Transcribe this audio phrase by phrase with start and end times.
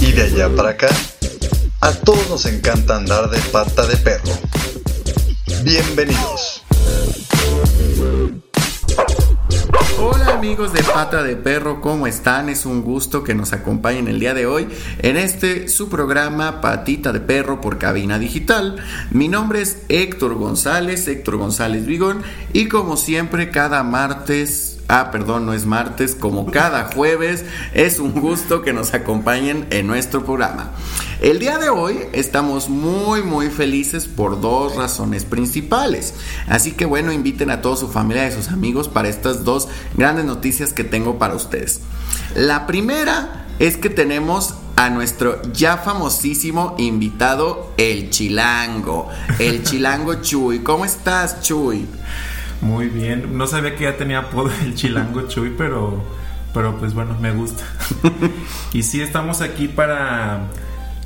[0.00, 0.88] y de allá para acá,
[1.82, 4.32] a todos nos encanta andar de pata de perro.
[5.62, 6.62] Bienvenidos.
[9.98, 12.48] Hola amigos de Pata de Perro, ¿cómo están?
[12.48, 14.66] Es un gusto que nos acompañen el día de hoy
[15.00, 18.76] en este su programa Patita de Perro por Cabina Digital.
[19.10, 22.22] Mi nombre es Héctor González, Héctor González Vigón,
[22.54, 27.44] y como siempre cada martes Ah, perdón, no es martes, como cada jueves,
[27.74, 30.72] es un gusto que nos acompañen en nuestro programa.
[31.20, 36.14] El día de hoy estamos muy muy felices por dos razones principales.
[36.48, 39.68] Así que bueno, inviten a toda su familia y a sus amigos para estas dos
[39.94, 41.82] grandes noticias que tengo para ustedes.
[42.34, 49.08] La primera es que tenemos a nuestro ya famosísimo invitado, el Chilango.
[49.38, 50.60] El Chilango Chuy.
[50.60, 51.86] ¿Cómo estás, Chuy?
[52.60, 53.36] Muy bien.
[53.38, 56.02] No sabía que ya tenía apodo el chilango Chuy, pero,
[56.52, 57.64] pero pues bueno, me gusta.
[58.72, 60.48] y sí, estamos aquí para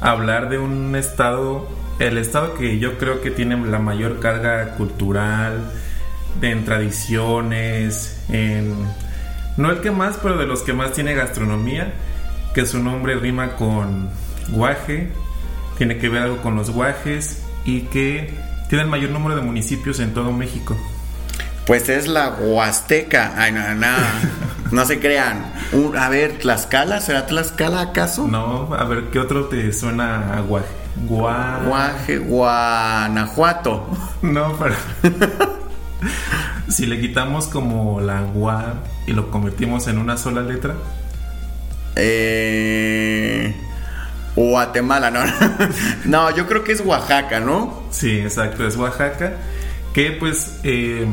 [0.00, 5.60] hablar de un estado, el estado que yo creo que tiene la mayor carga cultural,
[6.42, 8.74] en tradiciones, en...
[9.56, 11.94] No el que más, pero de los que más tiene gastronomía,
[12.54, 14.10] que su nombre rima con
[14.48, 15.10] guaje,
[15.78, 18.34] tiene que ver algo con los guajes y que
[18.68, 20.76] tiene el mayor número de municipios en todo México.
[21.66, 23.32] Pues es la Huasteca.
[23.36, 23.96] Ay, no, no,
[24.70, 25.52] no se crean.
[25.98, 27.00] a ver, ¿Tlaxcala?
[27.00, 28.26] ¿Será Tlaxcala acaso?
[28.28, 30.66] No, a ver, ¿qué otro te suena a guaje?
[31.06, 33.88] Guaje, Guanajuato.
[34.22, 34.74] No, pero...
[36.68, 38.74] si le quitamos como la gua
[39.06, 40.74] y lo convertimos en una sola letra.
[41.96, 43.54] Eh...
[44.36, 45.20] Guatemala, no.
[46.04, 47.84] no, yo creo que es Oaxaca, ¿no?
[47.90, 49.32] Sí, exacto, es Oaxaca.
[49.94, 50.58] Que pues...
[50.62, 51.06] Eh,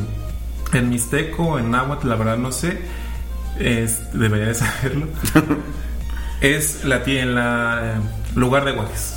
[0.74, 2.80] en mixteco, en náhuatl, la verdad no sé.
[3.60, 5.08] Es, debería de saberlo.
[6.42, 8.02] es la en la eh,
[8.36, 9.16] lugar de guajes.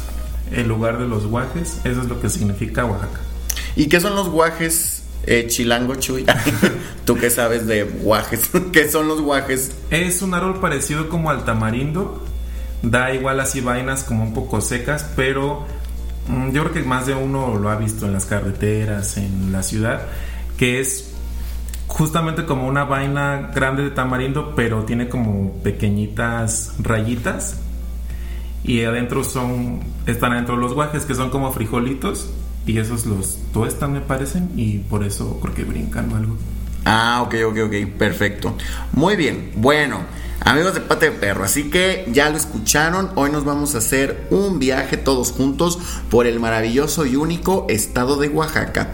[0.53, 3.21] El lugar de los guajes, eso es lo que significa Oaxaca.
[3.77, 5.03] ¿Y qué son los guajes?
[5.27, 6.27] Eh, chilango Chuy.
[7.05, 8.51] ¿Tú qué sabes de guajes?
[8.73, 9.73] ¿Qué son los guajes?
[9.91, 12.23] Es un árbol parecido como al tamarindo.
[12.83, 15.67] Da igual así vainas como un poco secas, pero
[16.29, 19.63] mm, yo creo que más de uno lo ha visto en las carreteras, en la
[19.63, 20.03] ciudad,
[20.59, 21.14] que es
[21.95, 27.61] justamente como una vaina grande de tamarindo, pero tiene como pequeñitas rayitas.
[28.65, 32.31] Y adentro son, están adentro los guajes, que son como frijolitos.
[32.67, 34.51] Y esos los tuestan, me parecen.
[34.57, 36.37] Y por eso creo que brincan o algo.
[36.85, 38.57] Ah, ok, ok, ok, perfecto.
[38.93, 40.01] Muy bien, bueno,
[40.41, 44.27] amigos de Pate de Perro, así que ya lo escucharon, hoy nos vamos a hacer
[44.31, 45.79] un viaje todos juntos
[46.11, 48.93] por el maravilloso y único estado de Oaxaca.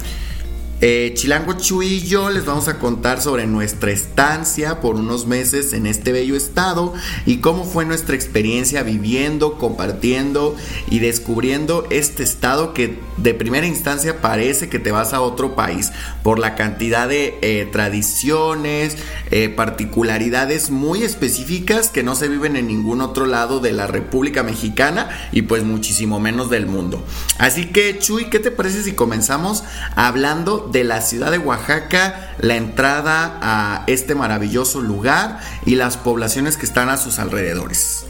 [0.83, 5.75] Eh, Chilango Chuy y yo les vamos a contar sobre nuestra estancia por unos meses
[5.75, 6.95] en este bello estado
[7.27, 10.57] y cómo fue nuestra experiencia viviendo, compartiendo
[10.89, 15.93] y descubriendo este estado que de primera instancia parece que te vas a otro país
[16.23, 18.97] por la cantidad de eh, tradiciones,
[19.31, 24.43] eh, particularidades muy específicas que no se viven en ningún otro lado de la República
[24.43, 27.05] Mexicana y pues muchísimo menos del mundo.
[27.37, 29.63] Así que Chuy, ¿qué te parece si comenzamos
[29.95, 36.57] hablando de la ciudad de Oaxaca, la entrada a este maravilloso lugar y las poblaciones
[36.57, 38.07] que están a sus alrededores.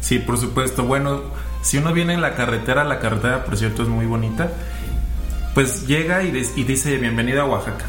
[0.00, 0.84] Sí, por supuesto.
[0.84, 1.22] Bueno,
[1.62, 4.50] si uno viene en la carretera, la carretera por cierto es muy bonita,
[5.54, 7.86] pues llega y, dice bienvenida a Oaxaca.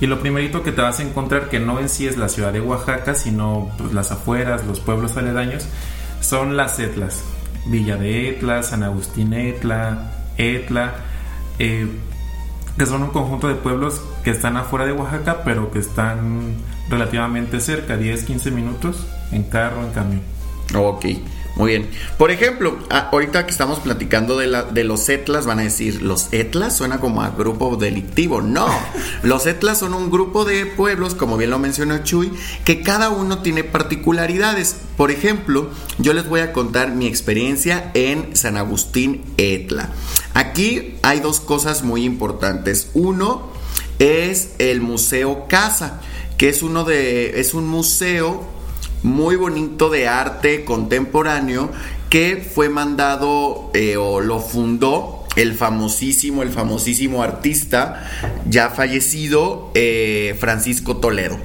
[0.00, 2.52] Y lo primerito que te vas a encontrar, que no en sí es la ciudad
[2.52, 5.66] de Oaxaca, sino pues, las afueras, los pueblos aledaños,
[6.20, 7.22] son las Etlas.
[7.66, 10.94] Villa de Etla, San Agustín Etla, Etla.
[11.58, 11.88] Eh,
[12.78, 16.54] que son un conjunto de pueblos que están afuera de Oaxaca, pero que están
[16.88, 20.22] relativamente cerca, 10, 15 minutos en carro, en camión.
[20.74, 21.06] Ok,
[21.56, 21.88] muy bien.
[22.18, 26.32] Por ejemplo, ahorita que estamos platicando de, la, de los etlas, van a decir, ¿los
[26.32, 28.42] etlas suena como a grupo delictivo?
[28.42, 28.68] No,
[29.22, 32.30] los etlas son un grupo de pueblos, como bien lo mencionó Chuy,
[32.64, 34.76] que cada uno tiene particularidades.
[34.98, 39.90] Por ejemplo, yo les voy a contar mi experiencia en San Agustín Etla.
[40.36, 42.90] Aquí hay dos cosas muy importantes.
[42.92, 43.48] Uno
[43.98, 46.02] es el Museo Casa,
[46.36, 48.44] que es uno de es un museo
[49.02, 51.70] muy bonito de arte contemporáneo
[52.10, 58.06] que fue mandado eh, o lo fundó el famosísimo, el famosísimo artista
[58.46, 61.38] ya fallecido eh, Francisco Toledo.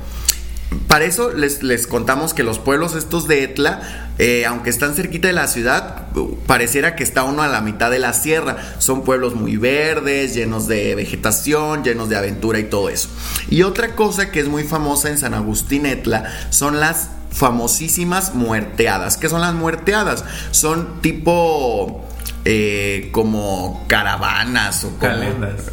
[0.91, 5.29] Para eso les, les, contamos que los pueblos estos de Etla, eh, aunque están cerquita
[5.29, 6.07] de la ciudad,
[6.47, 8.57] pareciera que está uno a la mitad de la sierra.
[8.77, 13.07] Son pueblos muy verdes, llenos de vegetación, llenos de aventura y todo eso.
[13.49, 19.15] Y otra cosa que es muy famosa en San Agustín Etla son las famosísimas muerteadas.
[19.15, 20.25] ¿Qué son las muerteadas?
[20.51, 22.05] Son tipo
[22.43, 25.71] eh, como caravanas o como calendas.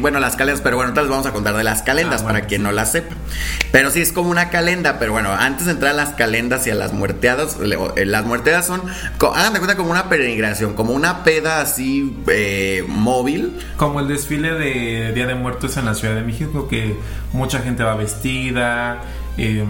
[0.00, 2.62] bueno, las calendas, pero bueno, entonces vamos a contar de las calendas ah, para quien
[2.62, 3.14] no las sepa.
[3.70, 6.70] Pero sí es como una calenda, pero bueno, antes de entrar a las calendas y
[6.70, 7.58] a las muerteadas,
[7.96, 8.82] eh, las muerteadas son,
[9.34, 13.58] hagan de cuenta como una peregrinación, como una peda así eh, móvil.
[13.76, 16.96] Como el desfile de Día de Muertos en la Ciudad de México, que
[17.32, 19.02] mucha gente va vestida,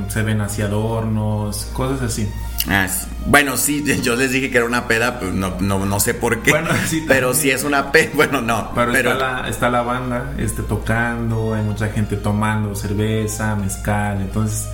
[0.09, 2.29] se ven así adornos, cosas así.
[2.69, 2.87] Ah,
[3.27, 6.43] bueno, sí, yo les dije que era una peda, pues no, no, no sé por
[6.43, 6.53] qué.
[7.09, 8.73] pero si es una peda, bueno, no.
[8.75, 14.69] Pero, Está, la, está la banda este, tocando, hay mucha gente tomando cerveza, mezcal, entonces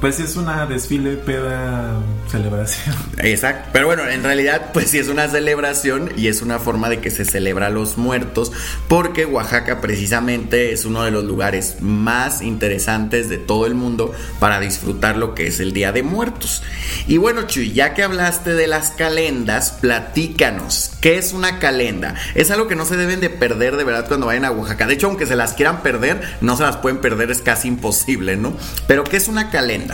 [0.00, 2.00] pues es una desfile, peda,
[2.30, 2.94] celebración.
[3.18, 3.70] Exacto.
[3.72, 7.10] Pero bueno, en realidad, pues sí es una celebración y es una forma de que
[7.10, 8.52] se celebra a los muertos,
[8.86, 14.60] porque Oaxaca precisamente es uno de los lugares más interesantes de todo el mundo para
[14.60, 16.62] disfrutar lo que es el Día de Muertos.
[17.08, 22.14] Y bueno, Chuy, ya que hablaste de las calendas, platícanos, ¿qué es una calenda?
[22.36, 24.86] Es algo que no se deben de perder de verdad cuando vayan a Oaxaca.
[24.86, 28.36] De hecho, aunque se las quieran perder, no se las pueden perder, es casi imposible,
[28.36, 28.56] ¿no?
[28.86, 29.87] Pero ¿qué es una calenda?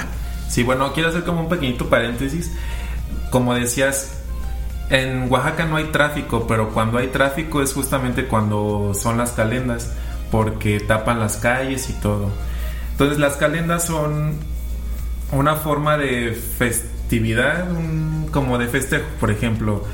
[0.48, 2.52] Sí, bueno, quiero hacer como un pequeñito paréntesis.
[3.30, 4.12] Como decías,
[4.90, 9.92] en Oaxaca no hay tráfico, pero cuando hay tráfico es justamente cuando son las calendas,
[10.30, 12.30] porque tapan las calles y todo.
[12.92, 14.34] Entonces las calendas son
[15.32, 17.66] una forma de festividad,
[18.30, 19.84] como de festejo, por ejemplo,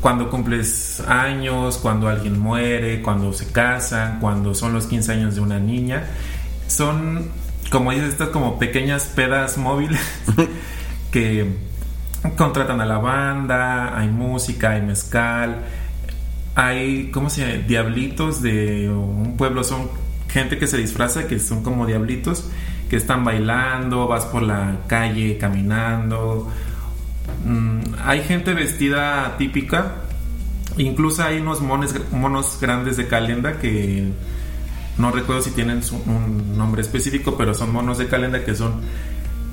[0.00, 5.40] cuando cumples años, cuando alguien muere, cuando se casan, cuando son los 15 años de
[5.40, 6.06] una niña.
[6.68, 7.30] Son
[7.70, 10.00] como dices, estas como pequeñas pedas móviles
[11.12, 11.46] que
[12.36, 15.64] contratan a la banda, hay música, hay mezcal,
[16.54, 17.66] hay, ¿cómo se llama?
[17.66, 19.88] Diablitos de un pueblo, son
[20.28, 22.50] gente que se disfraza, que son como diablitos,
[22.88, 26.48] que están bailando, vas por la calle caminando.
[27.44, 29.94] Mm, hay gente vestida típica,
[30.76, 34.12] incluso hay unos mones, monos grandes de calenda que
[34.98, 38.80] no recuerdo si tienen un nombre específico, pero son monos de calenda que son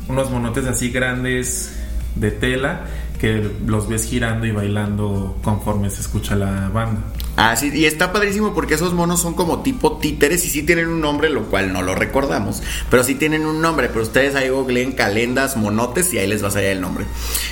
[0.07, 1.77] unos monotes así grandes
[2.15, 2.85] de tela
[3.19, 7.01] que los ves girando y bailando conforme se escucha la banda.
[7.39, 10.87] Ah, sí, y está padrísimo porque esos monos son como tipo títeres y sí tienen
[10.87, 14.49] un nombre, lo cual no lo recordamos, pero sí tienen un nombre, pero ustedes ahí
[14.49, 17.05] googleen calendas, monotes y ahí les va a salir el nombre.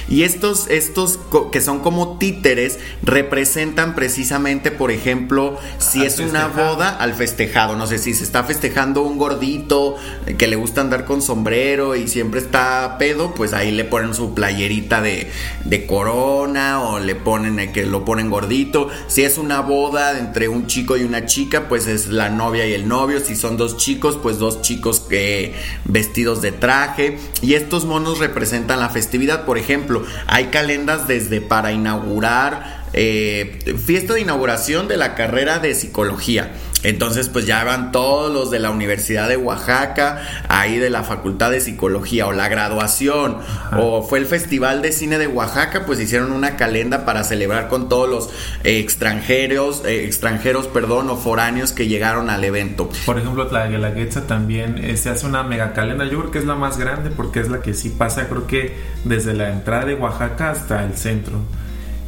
[0.09, 1.19] Y estos, estos
[1.51, 7.85] que son como títeres representan precisamente, por ejemplo, si es una boda al festejado, no
[7.85, 9.97] sé si se está festejando un gordito
[10.39, 14.33] que le gusta andar con sombrero y siempre está pedo, pues ahí le ponen su
[14.33, 15.29] playerita de,
[15.63, 18.89] de corona o le ponen eh, que lo ponen gordito.
[19.07, 19.74] Si es una boda
[20.17, 23.19] entre un chico y una chica, pues es la novia y el novio.
[23.19, 25.53] Si son dos chicos, pues dos chicos que
[25.85, 27.17] vestidos de traje.
[27.41, 29.45] Y estos monos representan la festividad.
[29.45, 35.75] Por ejemplo, hay calendas desde para inaugurar eh, fiesta de inauguración de la carrera de
[35.75, 36.51] psicología.
[36.85, 41.49] Entonces, pues ya van todos los de la Universidad de Oaxaca, ahí de la Facultad
[41.49, 43.39] de Psicología, o la graduación,
[43.75, 47.89] o fue el Festival de Cine de Oaxaca, pues hicieron una calenda para celebrar con
[47.89, 48.29] todos los
[48.63, 52.89] eh, extranjeros, eh, extranjeros, perdón, o foráneos que llegaron al evento.
[53.07, 56.45] Por ejemplo, la Guelaguetza también eh, se hace una mega calenda, yo creo que es
[56.45, 59.95] la más grande porque es la que sí pasa, creo que desde la entrada de
[59.95, 61.39] Oaxaca hasta el centro.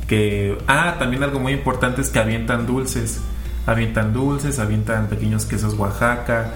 [0.07, 3.19] Que, ah, también algo muy importante es que avientan dulces
[3.67, 6.53] avientan dulces, avientan pequeños quesos Oaxaca,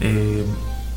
[0.00, 0.44] eh,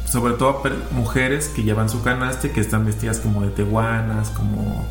[0.05, 4.85] sobre todo mujeres que llevan su canaste, que están vestidas como de tehuanas, como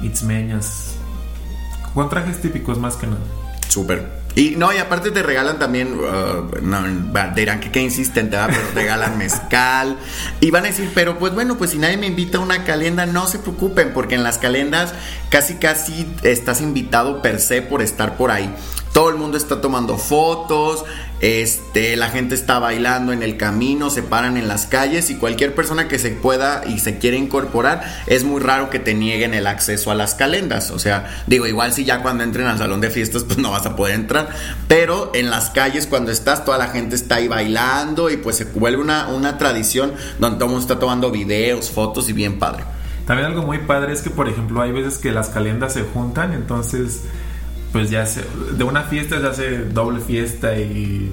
[0.00, 0.94] itzmeñas,
[1.92, 3.20] con trajes típicos más que nada.
[3.68, 4.21] Súper.
[4.34, 6.82] Y no, y aparte te regalan también, uh, no,
[7.34, 9.98] dirán que qué insistente, pero regalan mezcal.
[10.40, 13.04] Y van a decir, pero pues bueno, pues si nadie me invita a una calenda,
[13.04, 14.94] no se preocupen, porque en las calendas
[15.28, 18.54] casi casi estás invitado per se por estar por ahí.
[18.92, 20.84] Todo el mundo está tomando fotos,
[21.20, 25.54] este, la gente está bailando en el camino, se paran en las calles y cualquier
[25.54, 29.46] persona que se pueda y se quiere incorporar, es muy raro que te nieguen el
[29.46, 30.70] acceso a las calendas.
[30.70, 33.64] O sea, digo, igual si ya cuando entren al salón de fiestas, pues no vas
[33.64, 34.28] a poder entrar.
[34.68, 38.44] Pero en las calles, cuando estás, toda la gente está ahí bailando y pues se
[38.44, 42.64] vuelve una, una tradición donde todo el mundo está tomando videos, fotos y bien padre.
[43.06, 46.32] También algo muy padre es que, por ejemplo, hay veces que las calendas se juntan,
[46.32, 47.02] entonces
[47.72, 48.22] pues ya se,
[48.56, 51.10] de una fiesta se hace doble fiesta y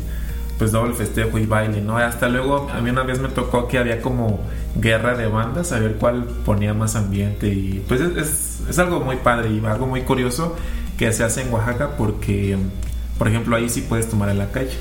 [0.58, 1.98] pues doble festejo y baile, ¿no?
[1.98, 4.42] Hasta luego a mí una vez me tocó que había como
[4.76, 9.16] guerra de bandas, a ver cuál ponía más ambiente y pues es, es, algo muy
[9.18, 10.56] padre y algo muy curioso
[10.98, 12.58] que se hace en Oaxaca porque,
[13.18, 14.78] por ejemplo, ahí sí puedes tomar en la calle.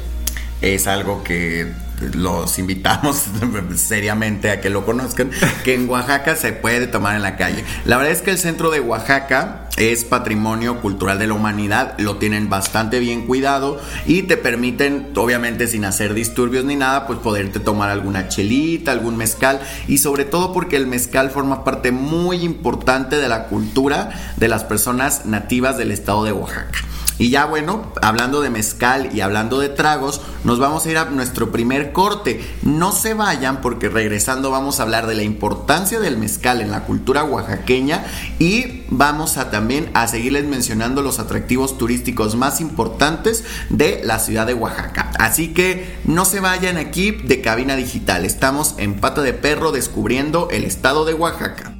[0.60, 1.72] Es algo que
[2.14, 3.24] los invitamos
[3.76, 5.30] seriamente a que lo conozcan,
[5.64, 7.64] que en Oaxaca se puede tomar en la calle.
[7.84, 12.16] La verdad es que el centro de Oaxaca es patrimonio cultural de la humanidad, lo
[12.16, 17.60] tienen bastante bien cuidado y te permiten, obviamente sin hacer disturbios ni nada, pues poderte
[17.60, 23.16] tomar alguna chelita, algún mezcal y sobre todo porque el mezcal forma parte muy importante
[23.16, 26.78] de la cultura de las personas nativas del estado de Oaxaca.
[27.18, 31.06] Y ya bueno, hablando de mezcal y hablando de tragos, nos vamos a ir a
[31.06, 32.40] nuestro primer corte.
[32.62, 36.84] No se vayan porque regresando vamos a hablar de la importancia del mezcal en la
[36.84, 38.04] cultura oaxaqueña
[38.38, 44.46] y vamos a también a seguirles mencionando los atractivos turísticos más importantes de la ciudad
[44.46, 45.10] de Oaxaca.
[45.18, 48.24] Así que no se vayan aquí de cabina digital.
[48.24, 51.74] Estamos en Pata de Perro descubriendo el estado de Oaxaca.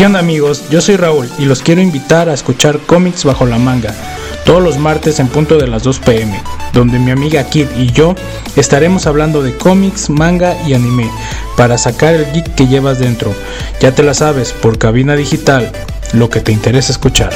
[0.00, 0.64] ¿Qué onda amigos?
[0.70, 3.94] Yo soy Raúl y los quiero invitar a escuchar cómics bajo la manga
[4.46, 6.42] todos los martes en punto de las 2 pm,
[6.72, 8.14] donde mi amiga Kid y yo
[8.56, 11.10] estaremos hablando de cómics, manga y anime
[11.54, 13.34] para sacar el geek que llevas dentro.
[13.82, 15.70] Ya te la sabes, por cabina digital,
[16.14, 17.34] lo que te interesa escuchar.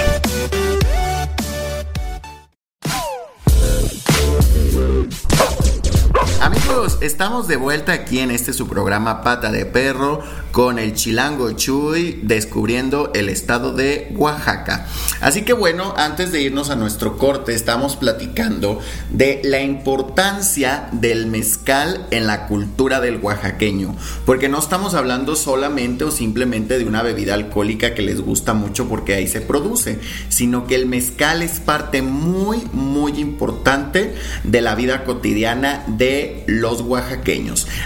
[7.04, 12.20] Estamos de vuelta aquí en este su programa Pata de Perro con el Chilango Chuy
[12.22, 14.86] descubriendo el estado de Oaxaca.
[15.20, 18.78] Así que bueno, antes de irnos a nuestro corte, estamos platicando
[19.10, 26.04] de la importancia del mezcal en la cultura del oaxaqueño, porque no estamos hablando solamente
[26.04, 30.66] o simplemente de una bebida alcohólica que les gusta mucho porque ahí se produce, sino
[30.66, 36.93] que el mezcal es parte muy, muy importante de la vida cotidiana de los oaxaqueños.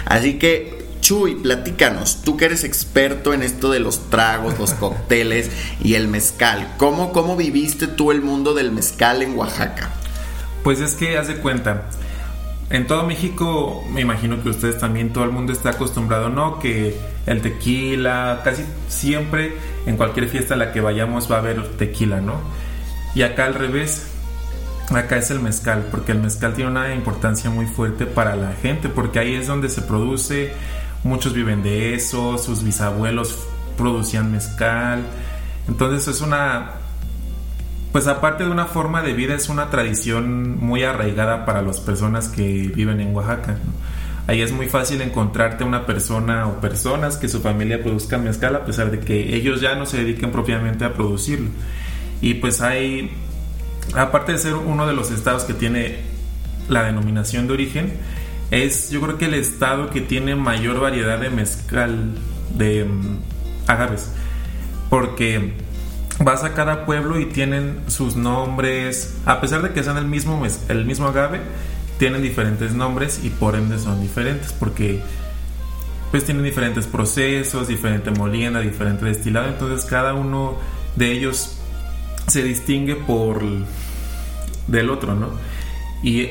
[0.05, 5.49] Así que Chuy, platícanos, tú que eres experto en esto de los tragos, los cócteles
[5.83, 9.89] y el mezcal, ¿cómo, ¿cómo viviste tú el mundo del mezcal en Oaxaca?
[10.63, 11.89] Pues es que, haz de cuenta,
[12.69, 16.59] en todo México, me imagino que ustedes también, todo el mundo está acostumbrado, ¿no?
[16.59, 19.53] Que el tequila, casi siempre,
[19.85, 22.41] en cualquier fiesta a la que vayamos va a haber tequila, ¿no?
[23.15, 24.07] Y acá al revés,
[24.97, 28.89] acá es el mezcal, porque el mezcal tiene una importancia muy fuerte para la gente,
[28.89, 30.53] porque ahí es donde se produce,
[31.03, 33.37] muchos viven de eso, sus bisabuelos
[33.77, 35.03] producían mezcal,
[35.67, 36.71] entonces es una,
[37.91, 42.27] pues aparte de una forma de vida, es una tradición muy arraigada para las personas
[42.27, 43.57] que viven en Oaxaca.
[44.27, 48.63] Ahí es muy fácil encontrarte una persona o personas que su familia produzca mezcal a
[48.63, 51.49] pesar de que ellos ya no se dediquen propiamente a producirlo.
[52.21, 53.11] Y pues hay
[53.95, 55.97] aparte de ser uno de los estados que tiene
[56.67, 57.93] la denominación de origen,
[58.51, 62.15] es yo creo que el estado que tiene mayor variedad de mezcal,
[62.55, 63.17] de mm,
[63.67, 64.11] agaves,
[64.89, 65.53] porque
[66.19, 70.41] vas a cada pueblo y tienen sus nombres, a pesar de que sean el mismo,
[70.67, 71.41] el mismo agave,
[71.97, 75.01] tienen diferentes nombres y por ende son diferentes, porque
[76.11, 80.57] pues tienen diferentes procesos, diferente molienda, diferente destilado, entonces cada uno
[80.95, 81.58] de ellos
[82.29, 83.43] se distingue por
[84.67, 85.29] del otro, ¿no?
[86.03, 86.29] Y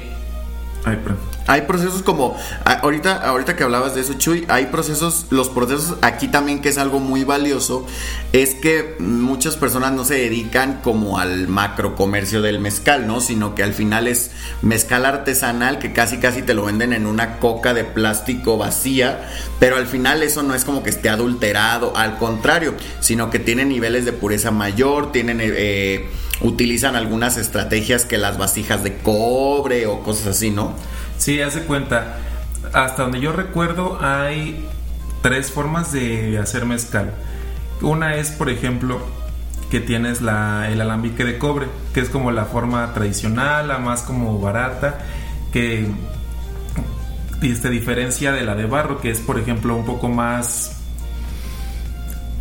[1.48, 6.28] hay procesos como ahorita ahorita que hablabas de eso Chuy, hay procesos, los procesos aquí
[6.28, 7.86] también que es algo muy valioso
[8.34, 13.22] es que muchas personas no se dedican como al macro comercio del mezcal, ¿no?
[13.22, 17.38] Sino que al final es mezcal artesanal que casi casi te lo venden en una
[17.38, 19.26] coca de plástico vacía,
[19.58, 23.64] pero al final eso no es como que esté adulterado, al contrario, sino que tiene
[23.64, 26.10] niveles de pureza mayor, tienen eh,
[26.42, 30.74] utilizan algunas estrategias que las vasijas de cobre o cosas así, ¿no?
[31.18, 32.16] Sí, hace cuenta.
[32.72, 34.66] Hasta donde yo recuerdo hay
[35.22, 37.12] tres formas de hacer mezcal.
[37.80, 39.00] Una es, por ejemplo,
[39.70, 44.02] que tienes la, el alambique de cobre, que es como la forma tradicional, la más
[44.02, 44.98] como barata,
[45.52, 45.86] que
[47.40, 50.78] se diferencia de la de barro, que es, por ejemplo, un poco más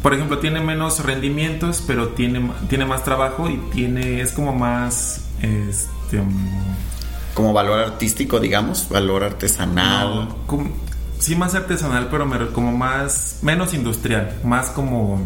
[0.02, 5.26] por ejemplo, tiene menos rendimientos, pero tiene, tiene más trabajo y tiene, es como más,
[5.42, 6.22] este,
[7.38, 10.28] como valor artístico, digamos, valor artesanal.
[11.20, 15.22] sí, más artesanal, pero como más, menos industrial, más como,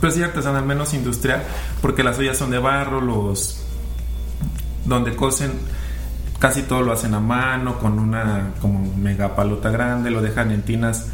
[0.00, 1.42] pues sí, artesanal, menos industrial,
[1.82, 3.64] porque las ollas son de barro, los,
[4.84, 5.50] donde cosen,
[6.38, 10.62] casi todo lo hacen a mano, con una como mega palota grande, lo dejan en
[10.62, 11.08] tinas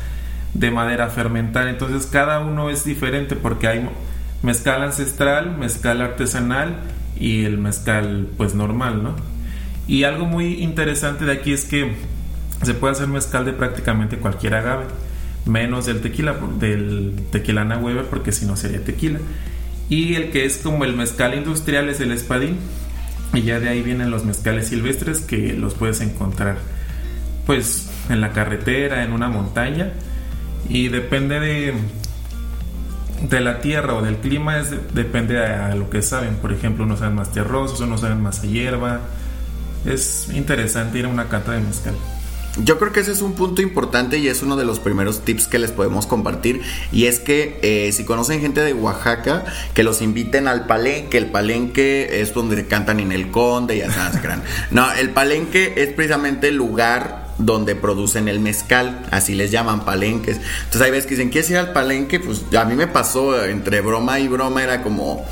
[0.52, 1.66] de madera fermentar.
[1.66, 3.88] Entonces cada uno es diferente porque hay
[4.42, 6.76] mezcal ancestral, mezcal artesanal
[7.18, 9.39] y el mezcal pues normal, ¿no?
[9.86, 11.92] Y algo muy interesante de aquí es que
[12.62, 14.84] se puede hacer mezcal de prácticamente cualquier agave,
[15.46, 19.18] menos del tequila, del tequila Weber porque si no sería tequila.
[19.88, 22.56] Y el que es como el mezcal industrial es el espadín.
[23.32, 26.58] Y ya de ahí vienen los mezcales silvestres que los puedes encontrar
[27.46, 29.92] pues en la carretera, en una montaña.
[30.68, 31.74] Y depende de,
[33.28, 36.36] de la tierra o del clima, es, depende a lo que saben.
[36.36, 39.00] Por ejemplo, unos saben más tierrosos, unos saben más a hierba.
[39.84, 41.94] Es interesante ir a una cata de mezcal.
[42.64, 45.46] Yo creo que ese es un punto importante y es uno de los primeros tips
[45.46, 46.62] que les podemos compartir.
[46.90, 51.16] Y es que eh, si conocen gente de Oaxaca, que los inviten al palenque.
[51.16, 54.42] El palenque es donde cantan en el conde, ya sabes, gran.
[54.70, 60.38] No, el palenque es precisamente el lugar donde producen el mezcal, así les llaman palenques.
[60.64, 62.20] Entonces hay veces que dicen, ¿quieres ir al palenque?
[62.20, 65.24] Pues a mí me pasó entre broma y broma, era como,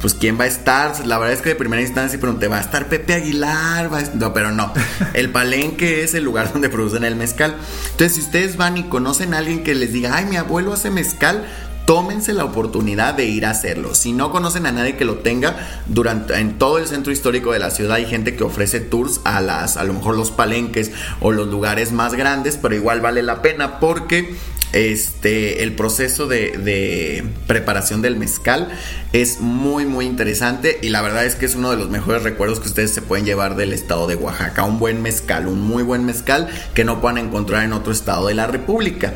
[0.00, 1.06] pues quién va a estar.
[1.06, 3.90] La verdad es que de primera instancia pregunté, ¿va a estar Pepe Aguilar?
[4.14, 4.72] No, pero no.
[5.14, 7.56] El palenque es el lugar donde producen el mezcal.
[7.90, 10.90] Entonces, si ustedes van y conocen a alguien que les diga, ay, mi abuelo hace
[10.90, 11.44] mezcal,
[11.88, 13.94] tómense la oportunidad de ir a hacerlo.
[13.94, 17.60] Si no conocen a nadie que lo tenga, durante en todo el centro histórico de
[17.60, 20.90] la ciudad hay gente que ofrece tours a las a lo mejor los palenques
[21.20, 24.36] o los lugares más grandes, pero igual vale la pena porque
[24.72, 28.68] este, el proceso de, preparación del mezcal
[29.12, 32.60] es muy muy interesante y la verdad es que es uno de los mejores recuerdos
[32.60, 34.64] que ustedes se pueden llevar del estado de Oaxaca.
[34.64, 38.34] Un buen mezcal, un muy buen mezcal que no puedan encontrar en otro estado de
[38.34, 39.14] la República.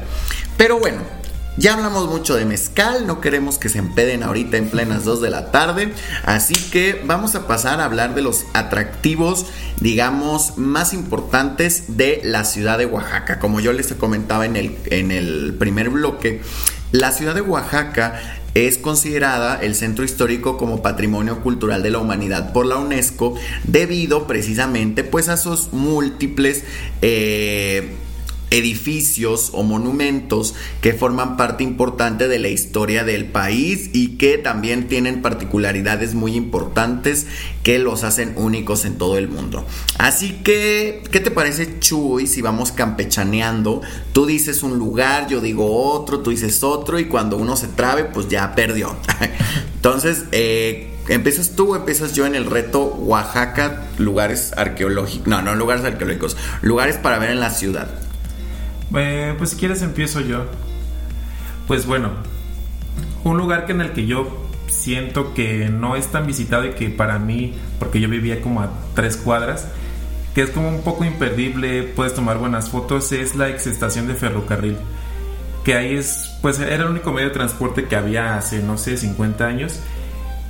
[0.57, 1.03] Pero bueno,
[1.57, 5.31] ya hablamos mucho de mezcal, no queremos que se empeden ahorita en plenas 2 de
[5.31, 5.93] la tarde,
[6.25, 9.47] así que vamos a pasar a hablar de los atractivos,
[9.81, 13.39] digamos, más importantes de la ciudad de Oaxaca.
[13.39, 16.41] Como yo les comentaba en el, en el primer bloque,
[16.91, 18.21] la ciudad de Oaxaca
[18.55, 24.27] es considerada el centro histórico como patrimonio cultural de la humanidad por la UNESCO debido
[24.27, 26.65] precisamente pues a sus múltiples
[27.01, 27.97] eh,
[28.53, 34.89] edificios o monumentos que forman parte importante de la historia del país y que también
[34.89, 37.27] tienen particularidades muy importantes
[37.63, 39.67] que los hacen únicos en todo el mundo.
[39.99, 43.81] Así que, ¿qué te parece Chuy si vamos campechaneando?
[44.13, 48.05] Tú dices un lugar, yo digo otro, tú dices otro y cuando uno se trabe
[48.05, 48.95] pues ya perdió.
[49.77, 55.27] Entonces, eh, ¿Empiezas tú empiezas yo en el reto Oaxaca, lugares arqueológicos?
[55.27, 57.89] No, no lugares arqueológicos, lugares para ver en la ciudad.
[58.97, 60.45] Eh, pues si quieres empiezo yo.
[61.67, 62.11] Pues bueno,
[63.25, 66.89] un lugar que en el que yo siento que no es tan visitado y que
[66.91, 69.69] para mí, porque yo vivía como a tres cuadras,
[70.35, 74.15] que es como un poco imperdible, puedes tomar buenas fotos, es la ex estación de
[74.15, 74.77] ferrocarril.
[75.65, 78.97] Que ahí es, pues era el único medio de transporte que había hace, no sé,
[78.97, 79.79] 50 años.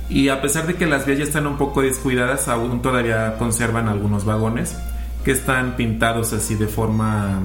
[0.09, 3.87] Y a pesar de que las vías ya están un poco descuidadas, aún todavía conservan
[3.87, 4.75] algunos vagones
[5.23, 7.41] que están pintados así de forma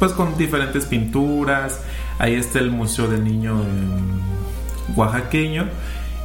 [0.00, 1.78] pues con diferentes pinturas.
[2.18, 3.62] Ahí está el Museo del Niño
[4.96, 5.68] oaxaqueño.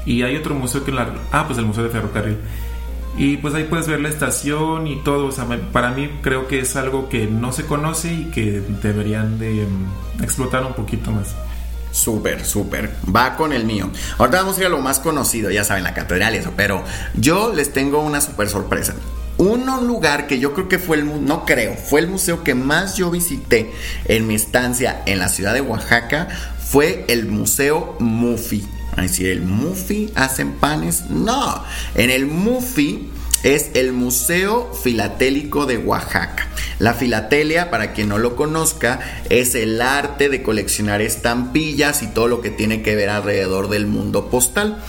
[0.05, 1.13] Y hay otro museo que la...
[1.31, 2.37] Ah, pues el Museo de Ferrocarril.
[3.17, 5.27] Y pues ahí puedes ver la estación y todo.
[5.27, 9.39] O sea, para mí creo que es algo que no se conoce y que deberían
[9.39, 11.35] de mm, explotar un poquito más.
[11.91, 12.93] Súper, súper.
[13.13, 13.89] Va con el mío.
[14.17, 16.53] Ahorita vamos a ir a lo más conocido, ya saben, la catedral y eso.
[16.55, 16.83] Pero
[17.13, 18.95] yo les tengo una súper sorpresa.
[19.45, 22.97] Un lugar que yo creo que fue el, no creo, fue el museo que más
[22.97, 23.71] yo visité
[24.05, 26.27] en mi estancia en la ciudad de Oaxaca,
[26.67, 28.67] fue el Museo Mufi.
[28.97, 31.11] A decir, ¿el Mufi hacen panes?
[31.11, 33.11] No, en el Mufi
[33.43, 36.47] es el Museo Filatélico de Oaxaca.
[36.79, 42.27] La filatelia, para quien no lo conozca, es el arte de coleccionar estampillas y todo
[42.27, 44.81] lo que tiene que ver alrededor del mundo postal.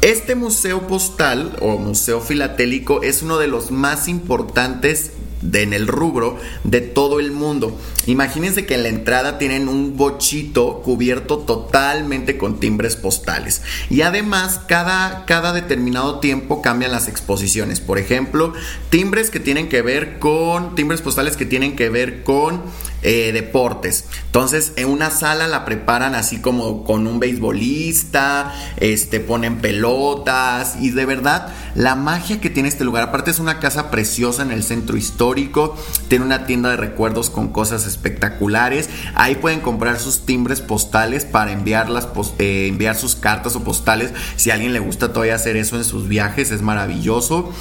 [0.00, 5.10] Este museo postal o museo filatélico es uno de los más importantes
[5.52, 7.76] en el rubro de todo el mundo.
[8.06, 13.62] Imagínense que en la entrada tienen un bochito cubierto totalmente con timbres postales.
[13.90, 17.80] Y además, cada, cada determinado tiempo cambian las exposiciones.
[17.80, 18.52] Por ejemplo,
[18.90, 20.74] timbres que tienen que ver con.
[20.74, 22.62] timbres postales que tienen que ver con
[23.02, 24.06] eh, deportes.
[24.26, 30.90] Entonces, en una sala la preparan así como con un beisbolista, este, ponen pelotas y
[30.90, 33.04] de verdad la magia que tiene este lugar.
[33.04, 35.76] Aparte es una casa preciosa en el centro histórico,
[36.08, 38.88] tiene una tienda de recuerdos con cosas espectaculares.
[39.14, 42.08] Ahí pueden comprar sus timbres postales para enviarlas,
[42.38, 44.12] eh, enviar sus cartas o postales.
[44.36, 47.52] Si a alguien le gusta todavía hacer eso en sus viajes, es maravilloso.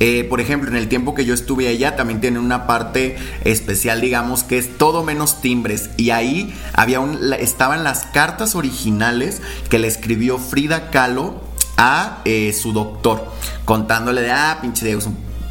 [0.00, 4.00] Eh, por ejemplo, en el tiempo que yo estuve allá también tiene una parte especial,
[4.00, 5.90] digamos, que es todo menos timbres.
[5.96, 11.40] Y ahí había un, estaban las cartas originales que le escribió Frida Kahlo
[11.76, 13.26] a eh, su doctor,
[13.64, 15.08] contándole de, ah, pinche Dios,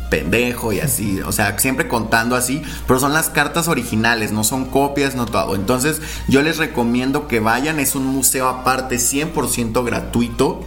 [0.10, 4.66] pendejo y así, o sea, siempre contando así, pero son las cartas originales, no son
[4.66, 5.56] copias, no todo.
[5.56, 10.62] Entonces, yo les recomiendo que vayan, es un museo aparte 100% gratuito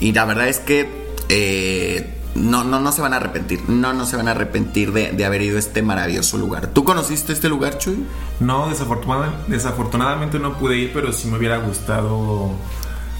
[0.00, 0.88] y la verdad es que
[1.28, 5.12] eh, no, no, no se van a arrepentir, no, no se van a arrepentir de,
[5.12, 6.68] de, haber ido a este maravilloso lugar.
[6.68, 8.04] ¿Tú conociste este lugar, Chuy?
[8.40, 12.52] No, desafortunadamente, desafortunadamente no pude ir, pero sí me hubiera gustado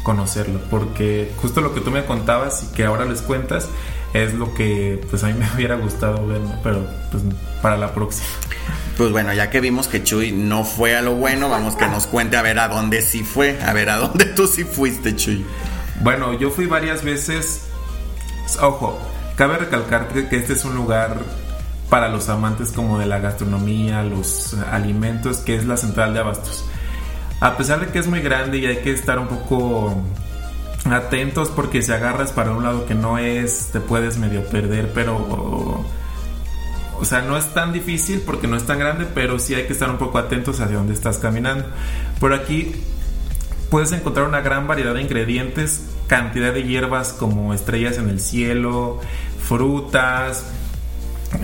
[0.03, 3.69] conocerlo, porque justo lo que tú me contabas y que ahora les cuentas
[4.15, 7.23] es lo que pues a mí me hubiera gustado ver, pero pues
[7.61, 8.27] para la próxima.
[8.97, 12.07] Pues bueno, ya que vimos que Chuy no fue a lo bueno, vamos que nos
[12.07, 15.45] cuente a ver a dónde sí fue, a ver a dónde tú sí fuiste, Chuy.
[16.01, 17.68] Bueno, yo fui varias veces
[18.57, 18.99] Ojo,
[19.37, 21.19] cabe recalcar que este es un lugar
[21.91, 26.65] para los amantes como de la gastronomía, los alimentos, que es la central de abastos.
[27.41, 29.97] A pesar de que es muy grande y hay que estar un poco
[30.85, 35.85] atentos porque si agarras para un lado que no es, te puedes medio perder, pero...
[37.01, 39.73] O sea, no es tan difícil porque no es tan grande, pero sí hay que
[39.73, 41.65] estar un poco atentos hacia dónde estás caminando.
[42.19, 42.75] Por aquí
[43.71, 49.01] puedes encontrar una gran variedad de ingredientes cantidad de hierbas como estrellas en el cielo,
[49.41, 50.45] frutas.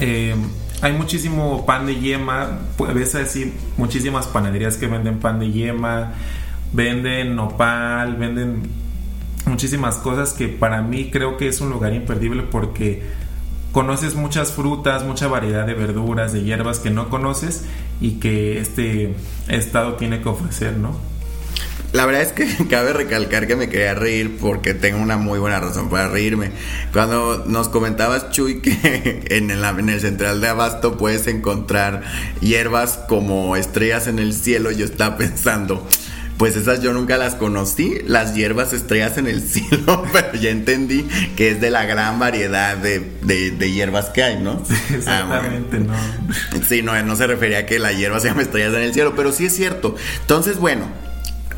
[0.00, 0.34] Eh,
[0.82, 2.58] hay muchísimo pan de yema.
[2.76, 6.14] Puedes decir muchísimas panaderías que venden pan de yema,
[6.72, 8.62] venden nopal, venden
[9.46, 13.02] muchísimas cosas que para mí creo que es un lugar imperdible porque
[13.72, 17.64] conoces muchas frutas, mucha variedad de verduras, de hierbas que no conoces
[18.00, 19.14] y que este
[19.48, 20.96] estado tiene que ofrecer, ¿no?
[21.94, 25.60] La verdad es que cabe recalcar que me quería reír porque tengo una muy buena
[25.60, 26.50] razón para reírme.
[26.92, 32.02] Cuando nos comentabas, Chuy, que en el, en el central de Abasto puedes encontrar
[32.40, 35.86] hierbas como estrellas en el cielo, yo estaba pensando,
[36.36, 41.06] pues esas yo nunca las conocí, las hierbas estrellas en el cielo, pero ya entendí
[41.36, 44.64] que es de la gran variedad de, de, hierbas que hay, ¿no?
[44.66, 45.94] Sí, exactamente, no.
[46.68, 49.14] Sí, no, no se refería a que la hierba se llama estrellas en el cielo,
[49.14, 49.94] pero sí es cierto.
[50.22, 50.88] Entonces, bueno,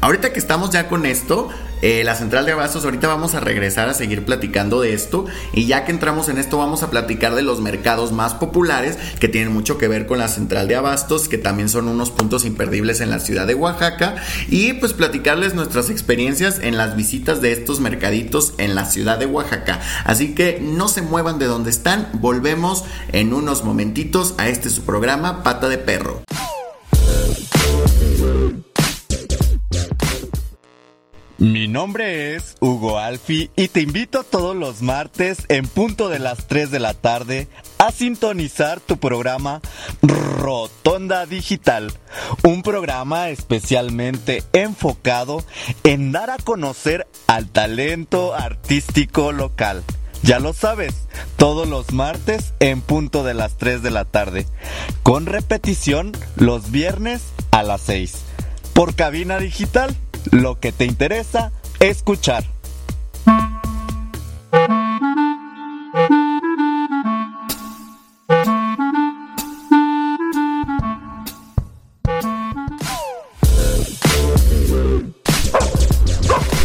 [0.07, 1.49] Ahorita que estamos ya con esto,
[1.83, 5.67] eh, la central de abastos, ahorita vamos a regresar a seguir platicando de esto y
[5.67, 9.53] ya que entramos en esto vamos a platicar de los mercados más populares que tienen
[9.53, 13.11] mucho que ver con la central de abastos, que también son unos puntos imperdibles en
[13.11, 14.15] la ciudad de Oaxaca
[14.47, 19.27] y pues platicarles nuestras experiencias en las visitas de estos mercaditos en la ciudad de
[19.27, 19.81] Oaxaca.
[20.05, 24.83] Así que no se muevan de donde están, volvemos en unos momentitos a este su
[24.83, 26.23] programa Pata de Perro.
[31.53, 36.49] Mi nombre es Hugo Alfi y te invito todos los martes en punto de las
[36.49, 37.47] 3 de la tarde
[37.79, 39.61] a sintonizar tu programa
[40.03, 41.93] Rotonda Digital,
[42.43, 45.45] un programa especialmente enfocado
[45.85, 49.85] en dar a conocer al talento artístico local.
[50.25, 51.07] Ya lo sabes,
[51.37, 54.47] todos los martes en punto de las 3 de la tarde,
[55.05, 58.17] con repetición los viernes a las 6,
[58.75, 59.97] por cabina digital
[60.33, 62.45] lo que te interesa escuchar.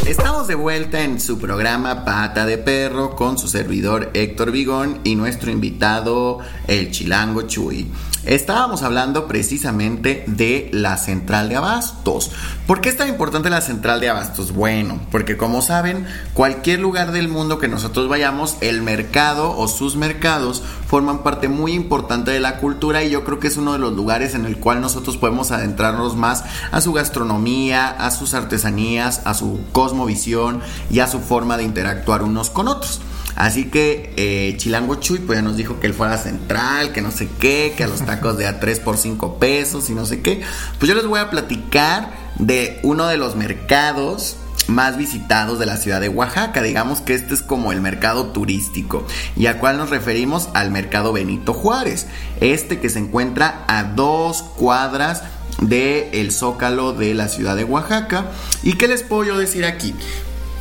[0.05, 5.15] Estamos de vuelta en su programa Pata de Perro con su servidor Héctor Vigón y
[5.15, 7.91] nuestro invitado el Chilango Chuy.
[8.25, 12.31] Estábamos hablando precisamente de la central de abastos.
[12.67, 14.53] ¿Por qué es tan importante la central de abastos?
[14.53, 16.05] Bueno, porque como saben,
[16.35, 21.73] cualquier lugar del mundo que nosotros vayamos, el mercado o sus mercados forman parte muy
[21.73, 24.57] importante de la cultura y yo creo que es uno de los lugares en el
[24.57, 30.99] cual nosotros podemos adentrarnos más a su gastronomía, a sus artesanías, a su cosmovisión y
[30.99, 33.01] a su forma de interactuar unos con otros.
[33.35, 37.11] Así que eh, Chilango Chuy pues ya nos dijo que él fuera central, que no
[37.11, 40.21] sé qué, que a los tacos de a 3 por 5 pesos y no sé
[40.21, 40.41] qué.
[40.79, 45.77] Pues yo les voy a platicar de uno de los mercados más visitados de la
[45.77, 46.61] ciudad de Oaxaca.
[46.61, 49.05] Digamos que este es como el mercado turístico.
[49.35, 50.49] ¿Y a cuál nos referimos?
[50.53, 52.07] Al mercado Benito Juárez.
[52.39, 55.23] Este que se encuentra a dos cuadras
[55.59, 58.25] del el zócalo de la ciudad de Oaxaca.
[58.63, 59.95] ¿Y qué les puedo yo decir aquí?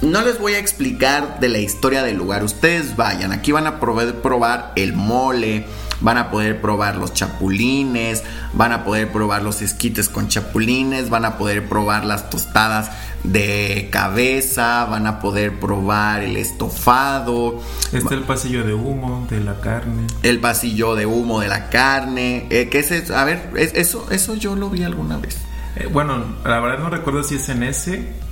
[0.03, 3.79] No les voy a explicar de la historia del lugar, ustedes vayan, aquí van a
[3.81, 5.67] poder probar el mole,
[6.01, 8.23] van a poder probar los chapulines,
[8.55, 12.91] van a poder probar los esquites con chapulines, van a poder probar las tostadas
[13.25, 17.61] de cabeza, van a poder probar el estofado.
[17.93, 20.07] Está el pasillo de humo de la carne.
[20.23, 22.47] El pasillo de humo de la carne.
[22.49, 23.15] Eh, ¿Qué es eso?
[23.15, 25.37] A ver, eso, eso yo lo vi alguna vez.
[25.77, 28.30] Eh, bueno, la verdad no recuerdo si es en ese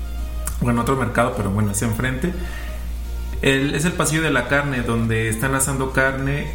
[0.62, 2.32] o en otro mercado, pero bueno, es enfrente.
[3.42, 6.46] Es el pasillo de la carne, donde están asando carne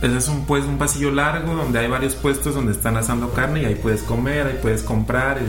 [0.00, 3.62] ese es un, pues, un pasillo largo donde hay varios puestos donde están asando carne
[3.62, 5.40] y ahí puedes comer, ahí puedes comprar.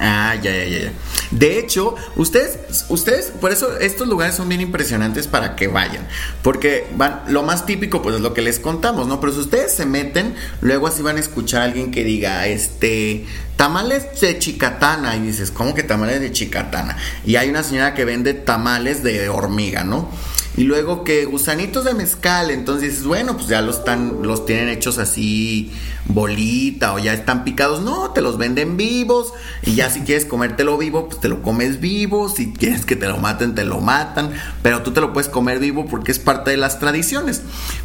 [0.00, 0.92] Ah, ya, ya, ya.
[1.30, 6.08] De hecho, ustedes, ustedes, por eso estos lugares son bien impresionantes para que vayan.
[6.42, 9.20] Porque van, lo más típico, pues es lo que les contamos, ¿no?
[9.20, 13.26] Pero si ustedes se meten, luego así van a escuchar a alguien que diga, este,
[13.56, 15.16] tamales de chicatana.
[15.16, 16.96] Y dices, ¿cómo que tamales de chicatana?
[17.24, 20.08] Y hay una señora que vende tamales de hormiga, ¿no?
[20.54, 24.68] Y luego que gusanitos de mezcal, entonces dices, bueno, pues ya los están, los tienen
[24.68, 25.72] hechos así
[26.06, 27.82] bolita o ya están picados.
[27.82, 31.80] No, te los venden vivos y ya si quieres comértelo vivo, pues te lo comes
[31.80, 32.28] vivo.
[32.28, 34.32] Si quieres que te lo maten, te lo matan.
[34.62, 37.42] Pero tú te lo puedes comer vivo porque es parte de las tradiciones.